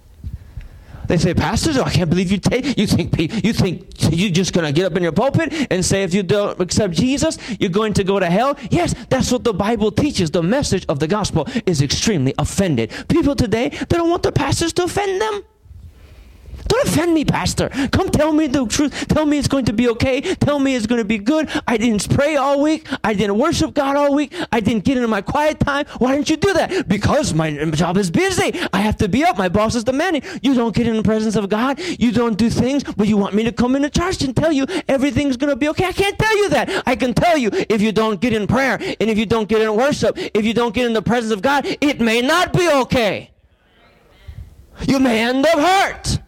[1.08, 2.78] They say, pastors, I can't believe you take.
[2.78, 6.14] You think you think you're just gonna get up in your pulpit and say, if
[6.14, 8.58] you don't accept Jesus, you're going to go to hell.
[8.72, 10.32] Yes, that's what the Bible teaches.
[10.32, 12.92] The message of the gospel is extremely offended.
[13.08, 15.44] People today, they don't want the pastors to offend them.
[16.68, 17.70] Don't offend me, Pastor.
[17.92, 19.08] Come tell me the truth.
[19.08, 20.22] Tell me it's going to be okay.
[20.22, 21.50] Tell me it's going to be good.
[21.68, 22.88] I didn't pray all week.
[23.04, 24.34] I didn't worship God all week.
[24.52, 25.86] I didn't get into my quiet time.
[25.98, 26.88] Why didn't you do that?
[26.88, 28.54] Because my job is busy.
[28.74, 29.38] I have to be up.
[29.38, 30.24] My boss is demanding.
[30.42, 31.80] You don't get in the presence of God.
[32.00, 34.66] You don't do things, but you want me to come into church and tell you
[34.88, 35.86] everything's going to be okay.
[35.86, 36.84] I can't tell you that.
[36.86, 39.62] I can tell you if you don't get in prayer and if you don't get
[39.62, 42.70] in worship, if you don't get in the presence of God, it may not be
[42.70, 43.32] okay.
[44.88, 46.20] You may end up hurt.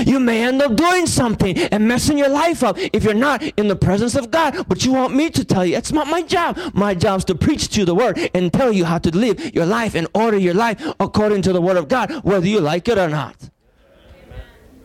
[0.00, 3.68] You may end up doing something and messing your life up if you're not in
[3.68, 4.66] the presence of God.
[4.68, 6.58] But you want me to tell you, it's not my job.
[6.74, 9.54] My job is to preach to you the word and tell you how to live
[9.54, 12.88] your life and order your life according to the word of God, whether you like
[12.88, 13.36] it or not.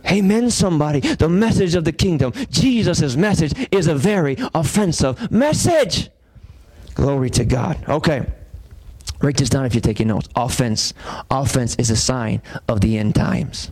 [0.09, 1.01] Amen, somebody.
[1.01, 6.09] The message of the kingdom, Jesus' message, is a very offensive message.
[6.95, 7.83] Glory to God.
[7.87, 8.25] Okay.
[9.21, 10.29] Write this down if you're taking notes.
[10.35, 10.93] Offense.
[11.29, 13.71] Offense is a sign of the end times.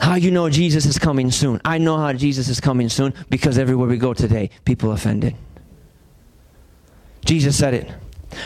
[0.00, 1.60] How you know Jesus is coming soon?
[1.64, 5.36] I know how Jesus is coming soon because everywhere we go today, people offended.
[7.24, 7.92] Jesus said it.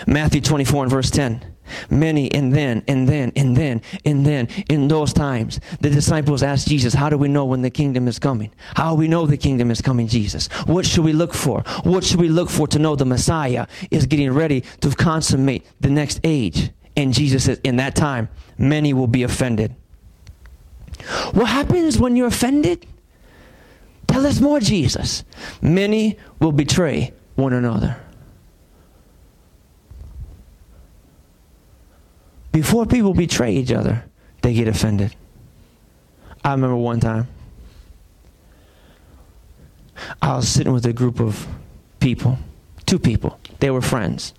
[0.06, 1.52] Matthew 24 and verse 10.
[1.88, 6.68] Many and then and then and then and then in those times the disciples asked
[6.68, 8.50] Jesus, How do we know when the kingdom is coming?
[8.74, 10.48] How we know the kingdom is coming, Jesus?
[10.66, 11.62] What should we look for?
[11.84, 15.90] What should we look for to know the Messiah is getting ready to consummate the
[15.90, 16.70] next age?
[16.96, 19.74] And Jesus says, In that time, many will be offended.
[21.32, 22.86] What happens when you're offended?
[24.06, 25.24] Tell us more, Jesus.
[25.60, 27.96] Many will betray one another.
[32.52, 34.04] Before people betray each other,
[34.42, 35.16] they get offended.
[36.44, 37.26] I remember one time,
[40.22, 41.48] I was sitting with a group of
[41.98, 42.38] people,
[42.86, 43.40] two people.
[43.58, 44.34] They were friends,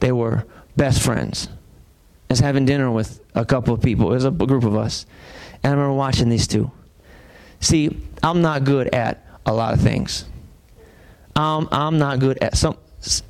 [0.00, 0.44] they were
[0.76, 1.48] best friends.
[2.28, 5.06] I was having dinner with a couple of people, it was a group of us.
[5.64, 6.70] And I remember watching these two.
[7.60, 10.26] See, I'm not good at a lot of things.
[11.34, 12.76] Um, I'm not good at some.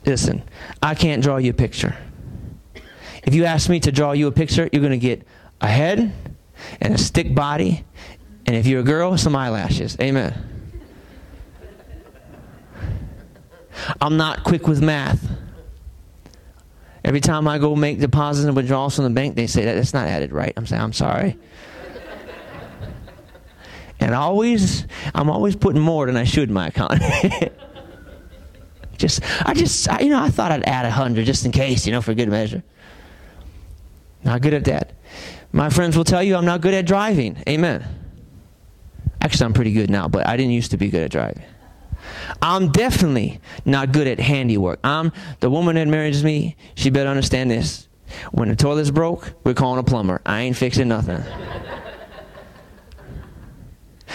[0.04, 0.42] listen,
[0.82, 1.96] I can't draw you a picture.
[3.22, 5.26] If you ask me to draw you a picture, you're going to get
[5.60, 6.12] a head
[6.80, 7.84] and a stick body,
[8.46, 9.96] and if you're a girl, some eyelashes.
[10.00, 10.34] Amen.
[14.00, 15.26] I'm not quick with math.
[17.04, 19.92] Every time I go make deposits and withdrawals from the bank, they say that it's
[19.92, 20.52] not added right.
[20.56, 21.38] I'm saying, I'm sorry.
[24.04, 27.00] And always, I'm always putting more than I should in my account.
[28.98, 31.86] just, I just, I, you know, I thought I'd add a hundred just in case,
[31.86, 32.62] you know, for good measure.
[34.22, 34.92] Not good at that.
[35.52, 37.42] My friends will tell you I'm not good at driving.
[37.48, 37.82] Amen.
[39.22, 41.42] Actually, I'm pretty good now, but I didn't used to be good at driving.
[42.42, 44.80] I'm definitely not good at handiwork.
[44.84, 46.56] I'm the woman that marries me.
[46.74, 47.88] She better understand this.
[48.32, 50.20] When the toilet's broke, we're calling a plumber.
[50.26, 51.24] I ain't fixing nothing.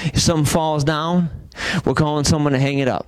[0.06, 1.30] If something falls down,
[1.86, 3.08] we're calling someone to hang it up.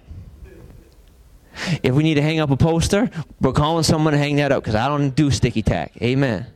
[1.84, 4.64] If we need to hang up a poster, we're calling someone to hang that up
[4.64, 5.94] because I don't do sticky tack.
[6.02, 6.48] Amen.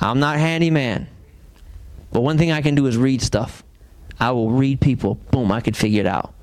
[0.00, 1.08] I'm not handyman.
[2.12, 3.62] But one thing I can do is read stuff.
[4.18, 5.14] I will read people.
[5.14, 6.34] Boom, I could figure it out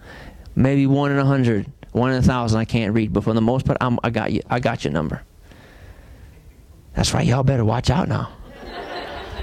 [0.60, 3.42] maybe one in a hundred, one in a thousand I can't read, but for the
[3.42, 4.42] most part, I'm, I got you.
[4.50, 5.24] I got your number.
[6.94, 7.26] That's right.
[7.26, 8.32] Y'all better watch out now.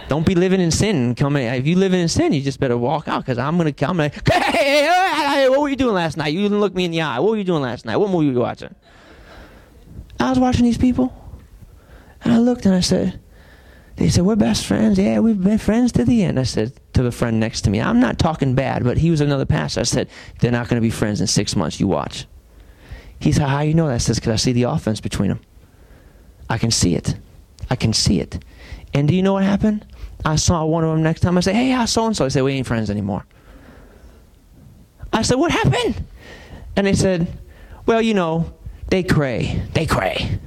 [0.09, 1.15] Don't be living in sin.
[1.15, 3.99] Coming, if you live in sin, you just better walk out because I'm gonna come.
[4.01, 4.11] Hey,
[4.87, 6.33] hey, hey, what were you doing last night?
[6.33, 7.19] You didn't look me in the eye.
[7.19, 7.97] What were you doing last night?
[7.97, 8.75] What movie were you watching?
[10.19, 11.13] I was watching these people,
[12.23, 13.21] and I looked and I said,
[13.97, 14.99] they said, We're best friends.
[14.99, 16.39] Yeah, we've been friends to the end.
[16.39, 19.21] I said to the friend next to me, I'm not talking bad, but he was
[19.21, 19.81] another pastor.
[19.81, 20.09] I said,
[20.41, 21.81] They're not going to be friends in six months.
[21.81, 22.27] You watch.
[23.19, 24.09] He said, How you know that?
[24.09, 25.41] I Because I see the offense between them.
[26.49, 27.17] I can see it.
[27.71, 28.45] I can see it.
[28.95, 29.85] And do you know what happened?
[30.27, 31.39] I saw one of them next time.
[31.39, 32.25] I said, Hey, how so and so?
[32.25, 33.25] I said, We ain't friends anymore.
[35.13, 36.05] I said, What happened?
[36.75, 37.29] And they said,
[37.87, 38.53] Well, you know,
[38.89, 39.63] they cray.
[39.73, 40.41] They cray.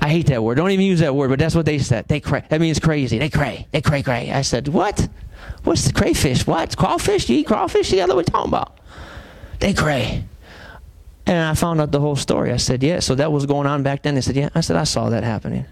[0.00, 0.54] I hate that word.
[0.54, 2.06] Don't even use that word, but that's what they said.
[2.06, 2.44] They cray.
[2.48, 3.18] That means crazy.
[3.18, 3.66] They cray.
[3.72, 4.30] They cray cray.
[4.30, 5.08] I said, what?
[5.64, 6.46] What's the crayfish?
[6.46, 6.76] What?
[6.76, 7.28] Crawfish?
[7.28, 7.92] You eat crawfish?
[7.92, 8.78] What are you talking about?
[9.58, 10.24] They cray.
[11.26, 12.52] And I found out the whole story.
[12.52, 13.00] I said, yeah.
[13.00, 14.14] So that was going on back then.
[14.14, 14.50] They said, yeah.
[14.54, 15.66] I said, I saw that happening.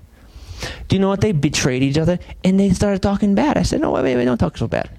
[0.89, 1.21] Do you know what?
[1.21, 3.57] They betrayed each other and they started talking bad.
[3.57, 4.91] I said, no, wait, wait, wait, don't talk so bad.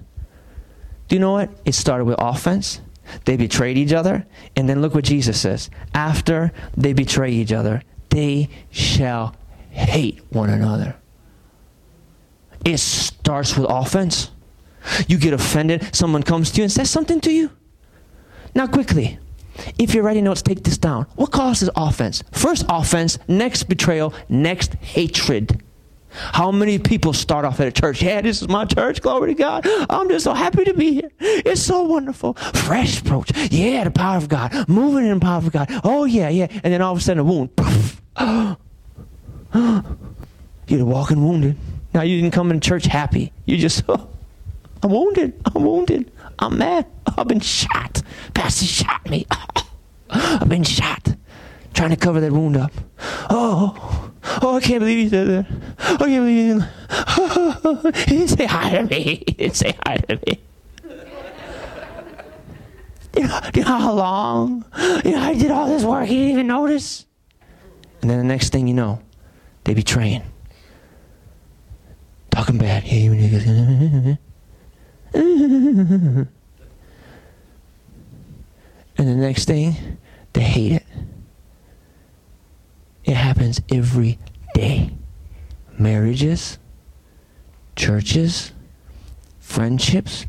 [1.08, 1.50] Do you know what?
[1.64, 2.80] It started with offense.
[3.24, 4.26] They betrayed each other.
[4.56, 5.70] And then look what Jesus says.
[5.94, 9.36] After they betray each other, they shall
[9.70, 10.96] hate one another.
[12.64, 14.30] It starts with offense.
[15.06, 17.50] You get offended, someone comes to you and says something to you.
[18.54, 19.18] Now, quickly,
[19.78, 21.06] if you're writing notes, take this down.
[21.16, 22.22] What causes offense?
[22.32, 25.62] First, offense, next, betrayal, next, hatred.
[26.10, 28.02] How many people start off at a church?
[28.02, 29.02] Yeah, this is my church.
[29.02, 29.66] Glory to God.
[29.90, 31.10] I'm just so happy to be here.
[31.20, 32.34] It's so wonderful.
[32.34, 33.36] Fresh approach.
[33.50, 34.68] Yeah, the power of God.
[34.68, 35.68] Moving in the power of God.
[35.84, 36.46] Oh, yeah, yeah.
[36.50, 37.50] And then all of a sudden, a wound.
[40.68, 41.56] You're walking wounded.
[41.94, 43.32] Now you didn't come in church happy.
[43.44, 43.82] You just,
[44.82, 45.40] I'm wounded.
[45.54, 46.10] I'm wounded.
[46.38, 46.86] I'm mad.
[47.16, 48.02] I've been shot.
[48.34, 49.26] Pastor shot me.
[50.10, 51.16] I've been shot.
[51.74, 52.72] Trying to cover that wound up.
[53.28, 55.46] Oh, oh, I can't believe he did that.
[55.78, 59.22] I can't believe he, he didn't say hi to me.
[59.26, 60.40] He didn't say hi to me.
[63.16, 64.64] You, know, you know how long?
[65.04, 66.06] You know, I did all this work.
[66.06, 67.06] He didn't even notice.
[68.02, 69.00] And then the next thing you know,
[69.64, 70.22] they betraying.
[72.30, 72.84] Talking bad.
[78.98, 79.98] And the next thing,
[80.32, 80.84] they hate it.
[83.04, 84.18] It happens every
[84.54, 84.92] day.
[85.78, 86.58] Marriages,
[87.76, 88.52] churches,
[89.38, 90.26] friendships,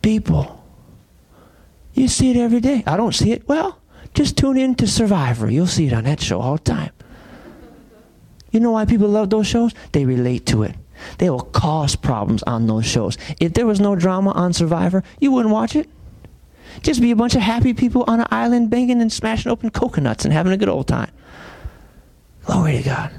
[0.00, 0.64] people.
[1.92, 2.82] You see it every day.
[2.86, 3.46] I don't see it.
[3.48, 3.80] Well,
[4.14, 5.50] just tune in to Survivor.
[5.50, 6.90] You'll see it on that show all the time.
[8.50, 9.74] You know why people love those shows?
[9.92, 10.76] They relate to it.
[11.18, 13.18] They will cause problems on those shows.
[13.40, 15.88] If there was no drama on Survivor, you wouldn't watch it.
[16.82, 20.24] Just be a bunch of happy people on an island banging and smashing open coconuts
[20.24, 21.10] and having a good old time.
[22.44, 23.10] Glory to God.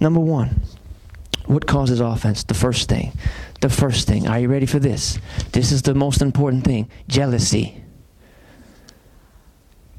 [0.00, 0.62] Number one,
[1.46, 2.42] what causes offense?
[2.44, 3.12] The first thing.
[3.60, 4.26] The first thing.
[4.26, 5.18] Are you ready for this?
[5.52, 7.84] This is the most important thing jealousy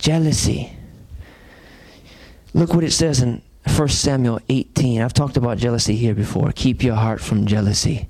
[0.05, 0.71] jealousy.
[2.53, 3.41] Look what it says in
[3.75, 5.01] 1 Samuel 18.
[5.01, 6.51] I've talked about jealousy here before.
[6.51, 8.07] Keep your heart from jealousy.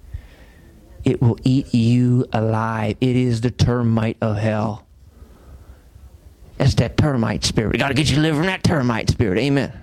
[1.05, 2.97] It will eat you alive.
[2.99, 4.84] It is the termite of hell.
[6.57, 7.73] That's that termite spirit.
[7.73, 9.39] We got to get you delivered from that termite spirit.
[9.39, 9.73] Amen.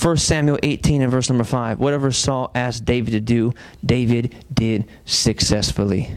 [0.00, 1.78] 1 Samuel 18 and verse number 5.
[1.78, 6.14] Whatever Saul asked David to do, David did successfully.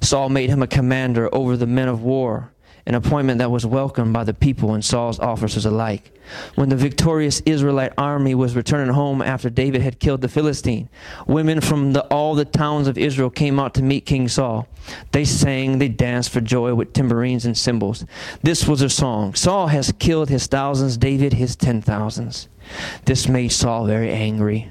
[0.00, 2.52] Saul made him a commander over the men of war
[2.90, 6.10] an appointment that was welcomed by the people and Saul's officers alike.
[6.56, 10.88] When the victorious Israelite army was returning home after David had killed the Philistine,
[11.28, 14.66] women from the, all the towns of Israel came out to meet King Saul.
[15.12, 18.04] They sang, they danced for joy with tambourines and cymbals.
[18.42, 22.48] This was their song Saul has killed his thousands, David his ten thousands.
[23.04, 24.68] This made Saul very angry.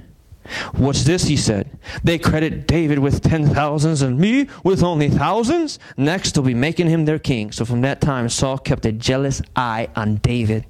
[0.73, 1.23] What's this?
[1.23, 1.69] He said.
[2.03, 5.79] They credit David with ten thousands and me with only thousands.
[5.97, 7.51] Next, they'll be making him their king.
[7.51, 10.65] So from that time, Saul kept a jealous eye on David.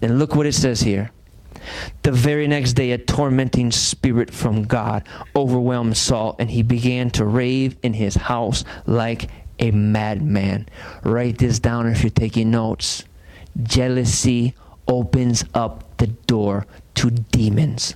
[0.00, 1.10] And look what it says here.
[2.02, 5.06] The very next day, a tormenting spirit from God
[5.36, 10.68] overwhelmed Saul, and he began to rave in his house like a madman.
[11.04, 13.04] Write this down if you're taking notes.
[13.62, 14.54] Jealousy
[14.88, 17.94] opens up the door to demons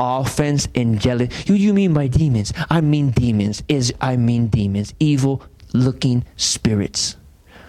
[0.00, 1.30] offense and jealousy.
[1.46, 2.52] You, you mean by demons?
[2.70, 3.62] I mean demons.
[3.68, 4.94] Is I mean demons.
[4.98, 5.42] Evil
[5.72, 7.16] looking spirits.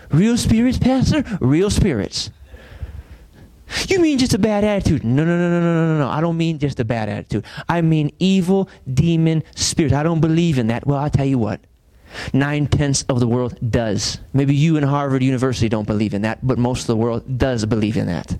[0.09, 1.23] Real spirits, Pastor?
[1.39, 2.32] Real spirits.
[3.88, 5.03] You mean just a bad attitude?
[5.03, 6.09] No, no, no, no, no, no, no.
[6.09, 7.45] I don't mean just a bad attitude.
[7.69, 9.95] I mean evil demon spirits.
[9.95, 10.86] I don't believe in that.
[10.86, 11.61] Well, I'll tell you what.
[12.34, 14.19] Nine tenths of the world does.
[14.34, 17.65] Maybe you in Harvard University don't believe in that, but most of the world does
[17.65, 18.38] believe in that.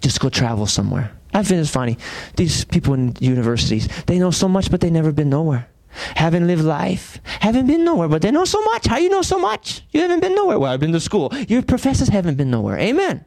[0.00, 1.12] Just go travel somewhere.
[1.32, 1.96] I find it's funny.
[2.36, 5.68] These people in universities, they know so much, but they never been nowhere.
[6.16, 7.20] Haven't lived life.
[7.24, 8.86] Haven't been nowhere, but they know so much.
[8.86, 9.82] How you know so much?
[9.90, 10.58] You haven't been nowhere.
[10.58, 11.32] Well, I've been to school.
[11.48, 12.78] Your professors haven't been nowhere.
[12.78, 13.24] Amen.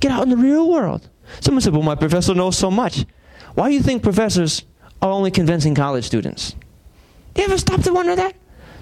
[0.00, 1.08] Get out in the real world.
[1.40, 3.04] Someone said, well, my professor knows so much.
[3.54, 4.64] Why do you think professors
[5.02, 6.56] are only convincing college students?
[7.36, 8.34] You ever stop to wonder that?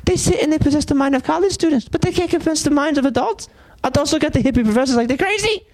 [0.05, 2.71] They sit and they possess the mind of college students, but they can't convince the
[2.71, 3.49] minds of adults.
[3.85, 5.67] Adults look at the hippie professors like they're crazy.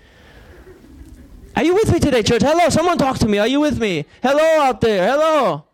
[1.57, 2.43] Are you with me today, church?
[2.43, 3.39] Hello, someone talk to me.
[3.39, 4.07] Are you with me?
[4.23, 5.09] Hello out there.
[5.09, 5.65] Hello.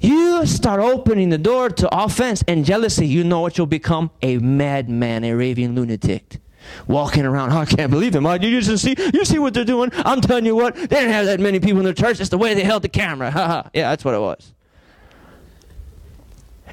[0.00, 4.10] You start opening the door to offense and jealousy, you know what you'll become?
[4.22, 6.40] A madman, a raving lunatic.
[6.86, 8.26] Walking around, oh, I can't believe him.
[8.26, 9.90] Oh, you just see, you see what they're doing.
[9.94, 12.20] I'm telling you what, they didn't have that many people in the church.
[12.20, 13.30] It's the way they held the camera.
[13.74, 14.54] yeah, that's what it was.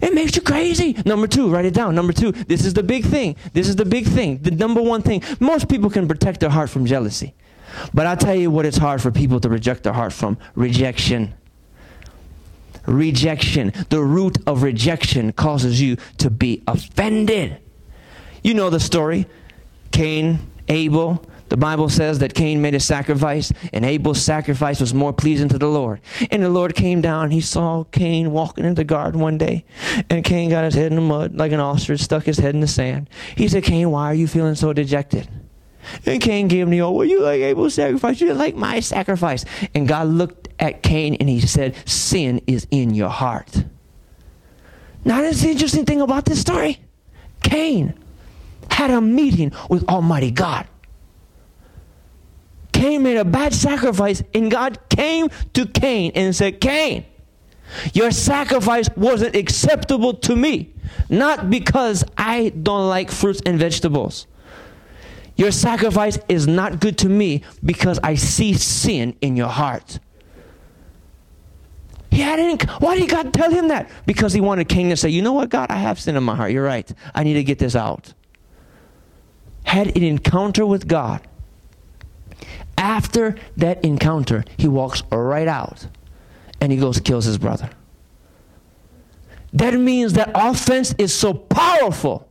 [0.01, 0.95] It makes you crazy.
[1.05, 1.95] Number two, write it down.
[1.95, 3.35] Number two, this is the big thing.
[3.53, 4.39] This is the big thing.
[4.39, 5.23] The number one thing.
[5.39, 7.33] Most people can protect their heart from jealousy.
[7.93, 11.33] But I'll tell you what it's hard for people to reject their heart from rejection.
[12.85, 13.73] Rejection.
[13.89, 17.57] The root of rejection causes you to be offended.
[18.43, 19.27] You know the story
[19.91, 25.13] Cain, Abel, the Bible says that Cain made a sacrifice, and Abel's sacrifice was more
[25.13, 26.01] pleasing to the Lord.
[26.31, 27.31] And the Lord came down.
[27.31, 29.65] He saw Cain walking in the garden one day,
[30.09, 32.61] and Cain got his head in the mud like an ostrich, stuck his head in
[32.61, 33.09] the sand.
[33.35, 35.29] He said, Cain, why are you feeling so dejected?
[36.05, 39.45] And Cain gave him the old, well, you like Abel's sacrifice, you like my sacrifice.
[39.73, 43.63] And God looked at Cain and he said, sin is in your heart.
[45.05, 46.81] Now, that's the interesting thing about this story.
[47.41, 47.93] Cain
[48.69, 50.67] had a meeting with Almighty God.
[52.78, 57.05] Cain made a bad sacrifice, and God came to Cain and said, Cain,
[57.91, 60.75] your sacrifice wasn't acceptable to me,
[61.09, 64.28] not because I don't like fruits and vegetables.
[65.36, 69.99] Your sacrifice is not good to me because I see sin in your heart.
[72.11, 73.89] He had an, why did God tell him that?
[74.05, 76.36] Because he wanted Cain to say, You know what, God, I have sin in my
[76.36, 76.51] heart.
[76.51, 76.91] You're right.
[77.15, 78.13] I need to get this out.
[79.63, 81.28] Had an encounter with God
[82.78, 85.88] after that encounter, he walks right out
[86.61, 87.69] and he goes kills his brother.
[89.53, 92.28] That means that offense is so powerful.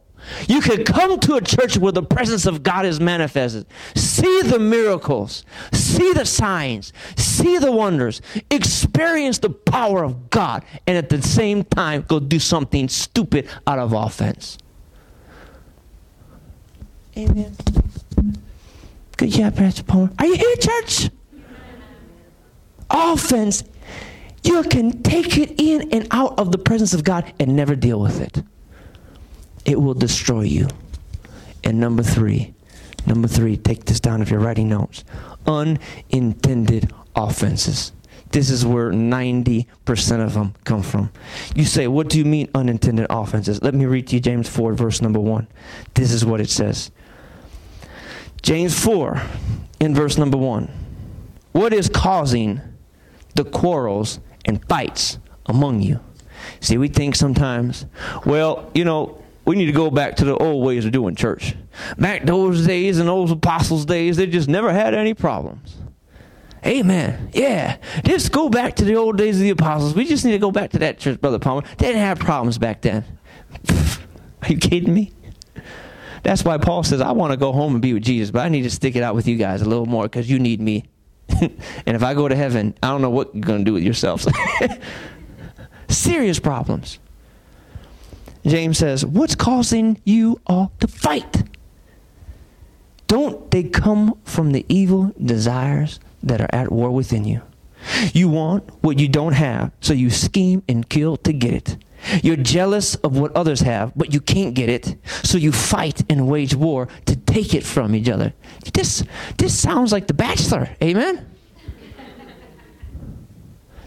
[0.49, 4.59] You can come to a church where the presence of God is manifested, see the
[4.59, 8.21] miracles, see the signs, see the wonders,
[8.51, 13.79] experience the power of God, and at the same time go do something stupid out
[13.79, 14.59] of offense.
[17.17, 17.57] Amen.
[19.17, 20.11] Good job, Pastor Palmer.
[20.19, 21.11] Are you here, church?
[22.91, 23.65] Offense,
[24.43, 27.99] you can take it in and out of the presence of God and never deal
[27.99, 28.43] with it.
[29.65, 30.69] It will destroy you.
[31.65, 32.55] And number three,
[33.07, 35.03] number three, take this down if you're writing notes.
[35.47, 37.93] Unintended offenses.
[38.33, 39.67] This is where 90%
[40.25, 41.11] of them come from.
[41.55, 43.63] You say, What do you mean unintended offenses?
[43.63, 45.49] Let me read to you James 4, verse number 1.
[45.95, 46.91] This is what it says
[48.43, 49.21] James 4,
[49.81, 50.71] in verse number 1.
[51.53, 52.61] What is causing
[53.35, 56.01] the quarrels and fights among you?
[56.61, 57.87] See, we think sometimes,
[58.25, 61.55] well, you know, we need to go back to the old ways of doing church.
[61.99, 65.77] Back those days and those apostles' days, they just never had any problems.
[66.65, 67.31] Amen.
[67.33, 67.77] Yeah.
[68.05, 69.95] Just go back to the old days of the apostles.
[69.95, 71.63] We just need to go back to that church, Brother Palmer.
[71.79, 73.05] They didn't have problems back then.
[74.43, 75.13] Are you kidding me?
[76.27, 78.49] That's why Paul says, I want to go home and be with Jesus, but I
[78.49, 80.85] need to stick it out with you guys a little more because you need me.
[81.41, 81.53] and
[81.87, 84.27] if I go to heaven, I don't know what you're going to do with yourselves.
[85.89, 86.99] Serious problems.
[88.45, 91.45] James says, What's causing you all to fight?
[93.07, 97.41] Don't they come from the evil desires that are at war within you?
[98.13, 101.77] You want what you don't have, so you scheme and kill to get it.
[102.23, 106.29] You're jealous of what others have, but you can't get it, so you fight and
[106.29, 108.33] wage war to take it from each other.
[108.73, 109.03] This,
[109.39, 111.27] this sounds like The Bachelor, amen?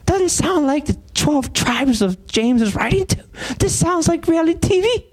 [0.06, 3.24] Doesn't sound like the 12 tribes of James is writing to.
[3.60, 5.06] This sounds like reality TV.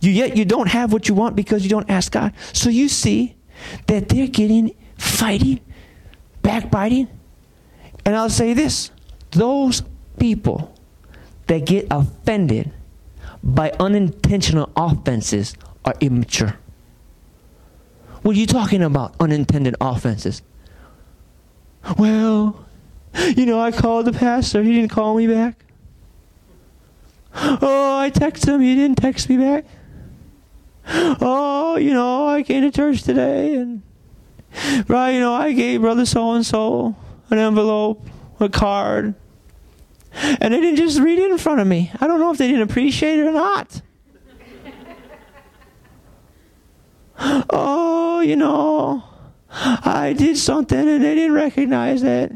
[0.00, 2.34] You yet you don't have what you want because you don't ask God.
[2.52, 3.36] So you see
[3.86, 5.60] that they're getting fighting,
[6.42, 7.08] backbiting.
[8.04, 8.90] And I'll say this
[9.30, 9.82] those
[10.18, 10.73] people
[11.46, 12.72] that get offended
[13.42, 16.58] by unintentional offenses are immature.
[18.22, 20.40] What are you talking about, unintended offenses?
[21.98, 22.64] Well,
[23.36, 25.62] you know, I called the pastor, he didn't call me back.
[27.34, 29.66] Oh, I texted him, he didn't text me back.
[30.86, 33.82] Oh, you know, I came to church today and,
[34.88, 36.96] right, you know, I gave brother so and so
[37.30, 38.06] an envelope,
[38.40, 39.14] a card,
[40.14, 41.90] and they didn't just read it in front of me.
[42.00, 43.82] I don't know if they didn't appreciate it or not.
[47.50, 49.04] oh, you know,
[49.50, 52.32] I did something and they didn't recognize it.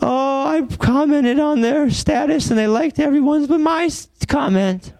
[0.00, 3.90] Oh, I commented on their status and they liked everyone's but my
[4.28, 4.92] comment.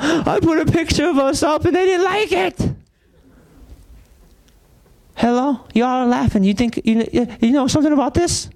[0.00, 2.72] I put a picture of us up and they didn't like it.
[5.16, 5.66] Hello?
[5.74, 6.44] Y'all are laughing.
[6.44, 7.08] You think you,
[7.40, 8.48] you know something about this?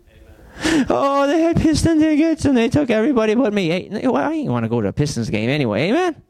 [0.89, 3.69] Oh, they had Piston tickets and they took everybody but me.
[3.69, 5.89] Hey, well, I ain't want to go to a Pistons game anyway.
[5.89, 6.23] Amen?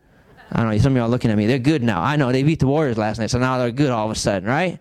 [0.50, 0.78] I don't know.
[0.78, 1.46] Some of y'all looking at me.
[1.46, 2.02] They're good now.
[2.02, 2.32] I know.
[2.32, 4.78] They beat the Warriors last night, so now they're good all of a sudden, right?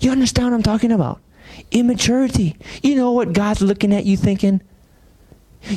[0.00, 1.20] You understand what I'm talking about?
[1.70, 2.56] Immaturity.
[2.82, 4.60] You know what God's looking at you thinking?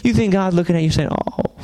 [0.04, 1.56] You think God's looking at you saying, oh,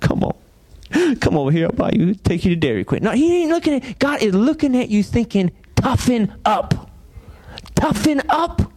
[0.00, 1.16] come on.
[1.16, 3.02] Come over here, I'll buy you, take you to Dairy Queen.
[3.02, 6.90] No, he ain't looking at, God is looking at you thinking, toughen up.
[7.74, 8.72] Toughen up.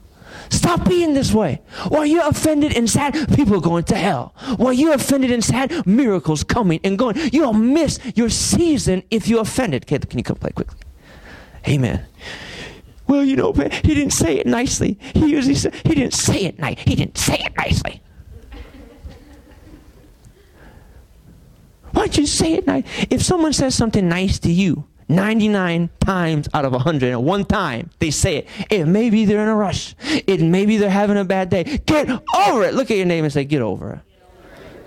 [0.49, 1.61] Stop being this way.
[1.89, 4.33] While you're offended and sad, people are going to hell.
[4.57, 7.17] While you're offended and sad, miracles coming and going.
[7.31, 9.83] You'll miss your season if you're offended.
[9.83, 10.79] Okay, can you come play quickly?
[11.67, 12.05] Amen.
[13.07, 14.99] Well, you know, he didn't say it nicely.
[15.13, 16.79] He usually said, he didn't say it nice.
[16.79, 18.01] He didn't say it nicely.
[21.91, 22.83] Why don't you say it nice?
[23.09, 27.89] If someone says something nice to you, 99 times out of 100, and one time
[27.99, 29.95] they say it, it may be they're in a rush.
[30.27, 31.63] It may be they're having a bad day.
[31.85, 32.75] Get over it.
[32.75, 33.99] Look at your name and say, get over it.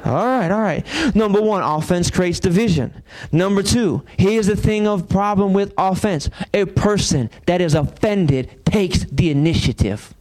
[0.05, 1.15] All right, all right.
[1.15, 3.03] Number one, offense creates division.
[3.31, 6.29] Number two, here's the thing of problem with offense.
[6.55, 10.13] A person that is offended takes the initiative.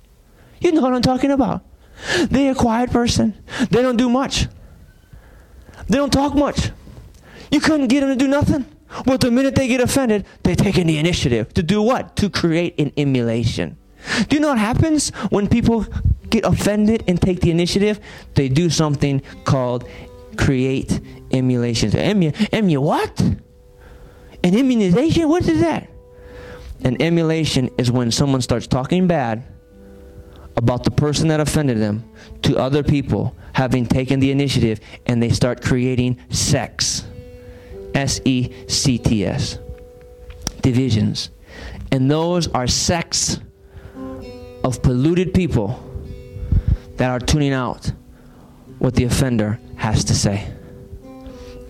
[0.60, 1.64] You know what I'm talking about.
[2.30, 3.44] They're a quiet person.
[3.72, 4.48] They don't do much.
[5.88, 6.72] They don't talk much.
[7.52, 8.66] You couldn't get them to do nothing.
[9.06, 11.54] Well, the minute they get offended, they take the initiative.
[11.54, 12.16] To do what?
[12.18, 13.78] To create an emulation.
[14.28, 15.86] Do you know what happens when people
[16.30, 18.00] get offended and take the initiative?
[18.34, 19.88] They do something called
[20.38, 21.00] create
[21.32, 21.96] emulations.
[21.96, 23.20] Emu, emu what?
[24.44, 25.30] An immunization?
[25.30, 25.88] What is that?
[26.84, 29.44] An emulation is when someone starts talking bad
[30.58, 32.04] about the person that offended them
[32.42, 37.06] to other people having taken the initiative and they start creating sects.
[37.94, 39.60] S E C T S.
[40.62, 41.30] Divisions.
[41.92, 43.40] And those are sects
[44.64, 45.82] of polluted people
[46.98, 47.92] that are tuning out
[48.80, 50.48] what the offender has to say.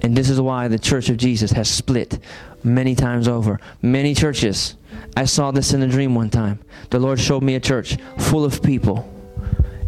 [0.01, 2.19] And this is why the Church of Jesus has split
[2.63, 3.59] many times over.
[3.81, 4.75] Many churches.
[5.15, 6.59] I saw this in a dream one time.
[6.89, 9.07] The Lord showed me a church full of people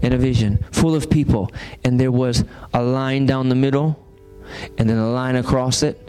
[0.01, 1.51] in a vision, full of people.
[1.83, 3.99] And there was a line down the middle,
[4.77, 6.02] and then a line across it,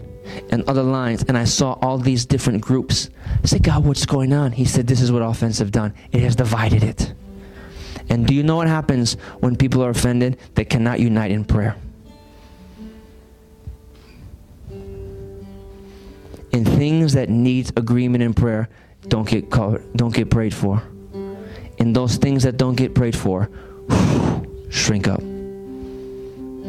[0.50, 1.24] and other lines.
[1.24, 3.10] And I saw all these different groups.
[3.42, 4.52] I said, God, what's going on?
[4.52, 5.94] He said, This is what offense have done.
[6.12, 7.14] It has divided it.
[8.08, 10.38] And do you know what happens when people are offended?
[10.54, 11.76] They cannot unite in prayer.
[16.52, 18.68] And things that need agreement in prayer,
[19.08, 20.82] don't get called, don't get prayed for.
[21.78, 23.50] And those things that don't get prayed for,
[24.70, 25.20] shrink up.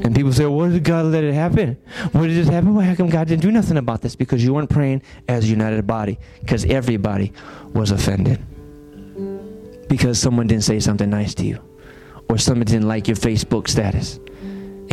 [0.05, 1.77] And people say, "What did God let it happen?
[2.11, 2.75] What did this happen?
[2.75, 4.15] Why how come God didn't do nothing about this?
[4.15, 6.19] Because you weren't praying as a united body.
[6.41, 7.33] Because everybody
[7.73, 8.39] was offended.
[9.89, 11.59] Because someone didn't say something nice to you,
[12.29, 14.19] or someone didn't like your Facebook status.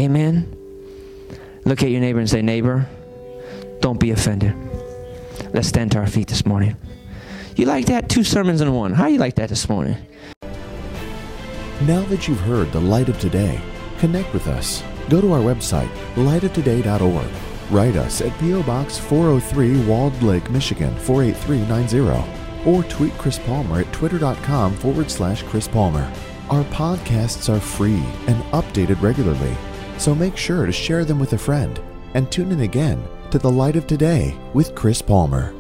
[0.01, 0.57] Amen.
[1.67, 2.89] Look at your neighbor and say, "Neighbor,
[3.81, 4.55] don't be offended."
[5.53, 6.75] Let's stand to our feet this morning.
[7.55, 8.09] You like that?
[8.09, 8.95] Two sermons in one.
[8.95, 9.99] How you like that this morning?
[11.83, 13.61] Now that you've heard the light of today,
[13.99, 14.83] connect with us.
[15.13, 17.29] Go to our website, lightoftoday.org.
[17.71, 18.63] Write us at P.O.
[18.63, 22.71] Box 403 Walled Lake, Michigan 48390.
[22.71, 26.11] Or tweet Chris Palmer at twitter.com forward slash Chris Palmer.
[26.49, 29.55] Our podcasts are free and updated regularly,
[29.99, 31.79] so make sure to share them with a friend
[32.15, 35.55] and tune in again to the light of today with Chris Palmer.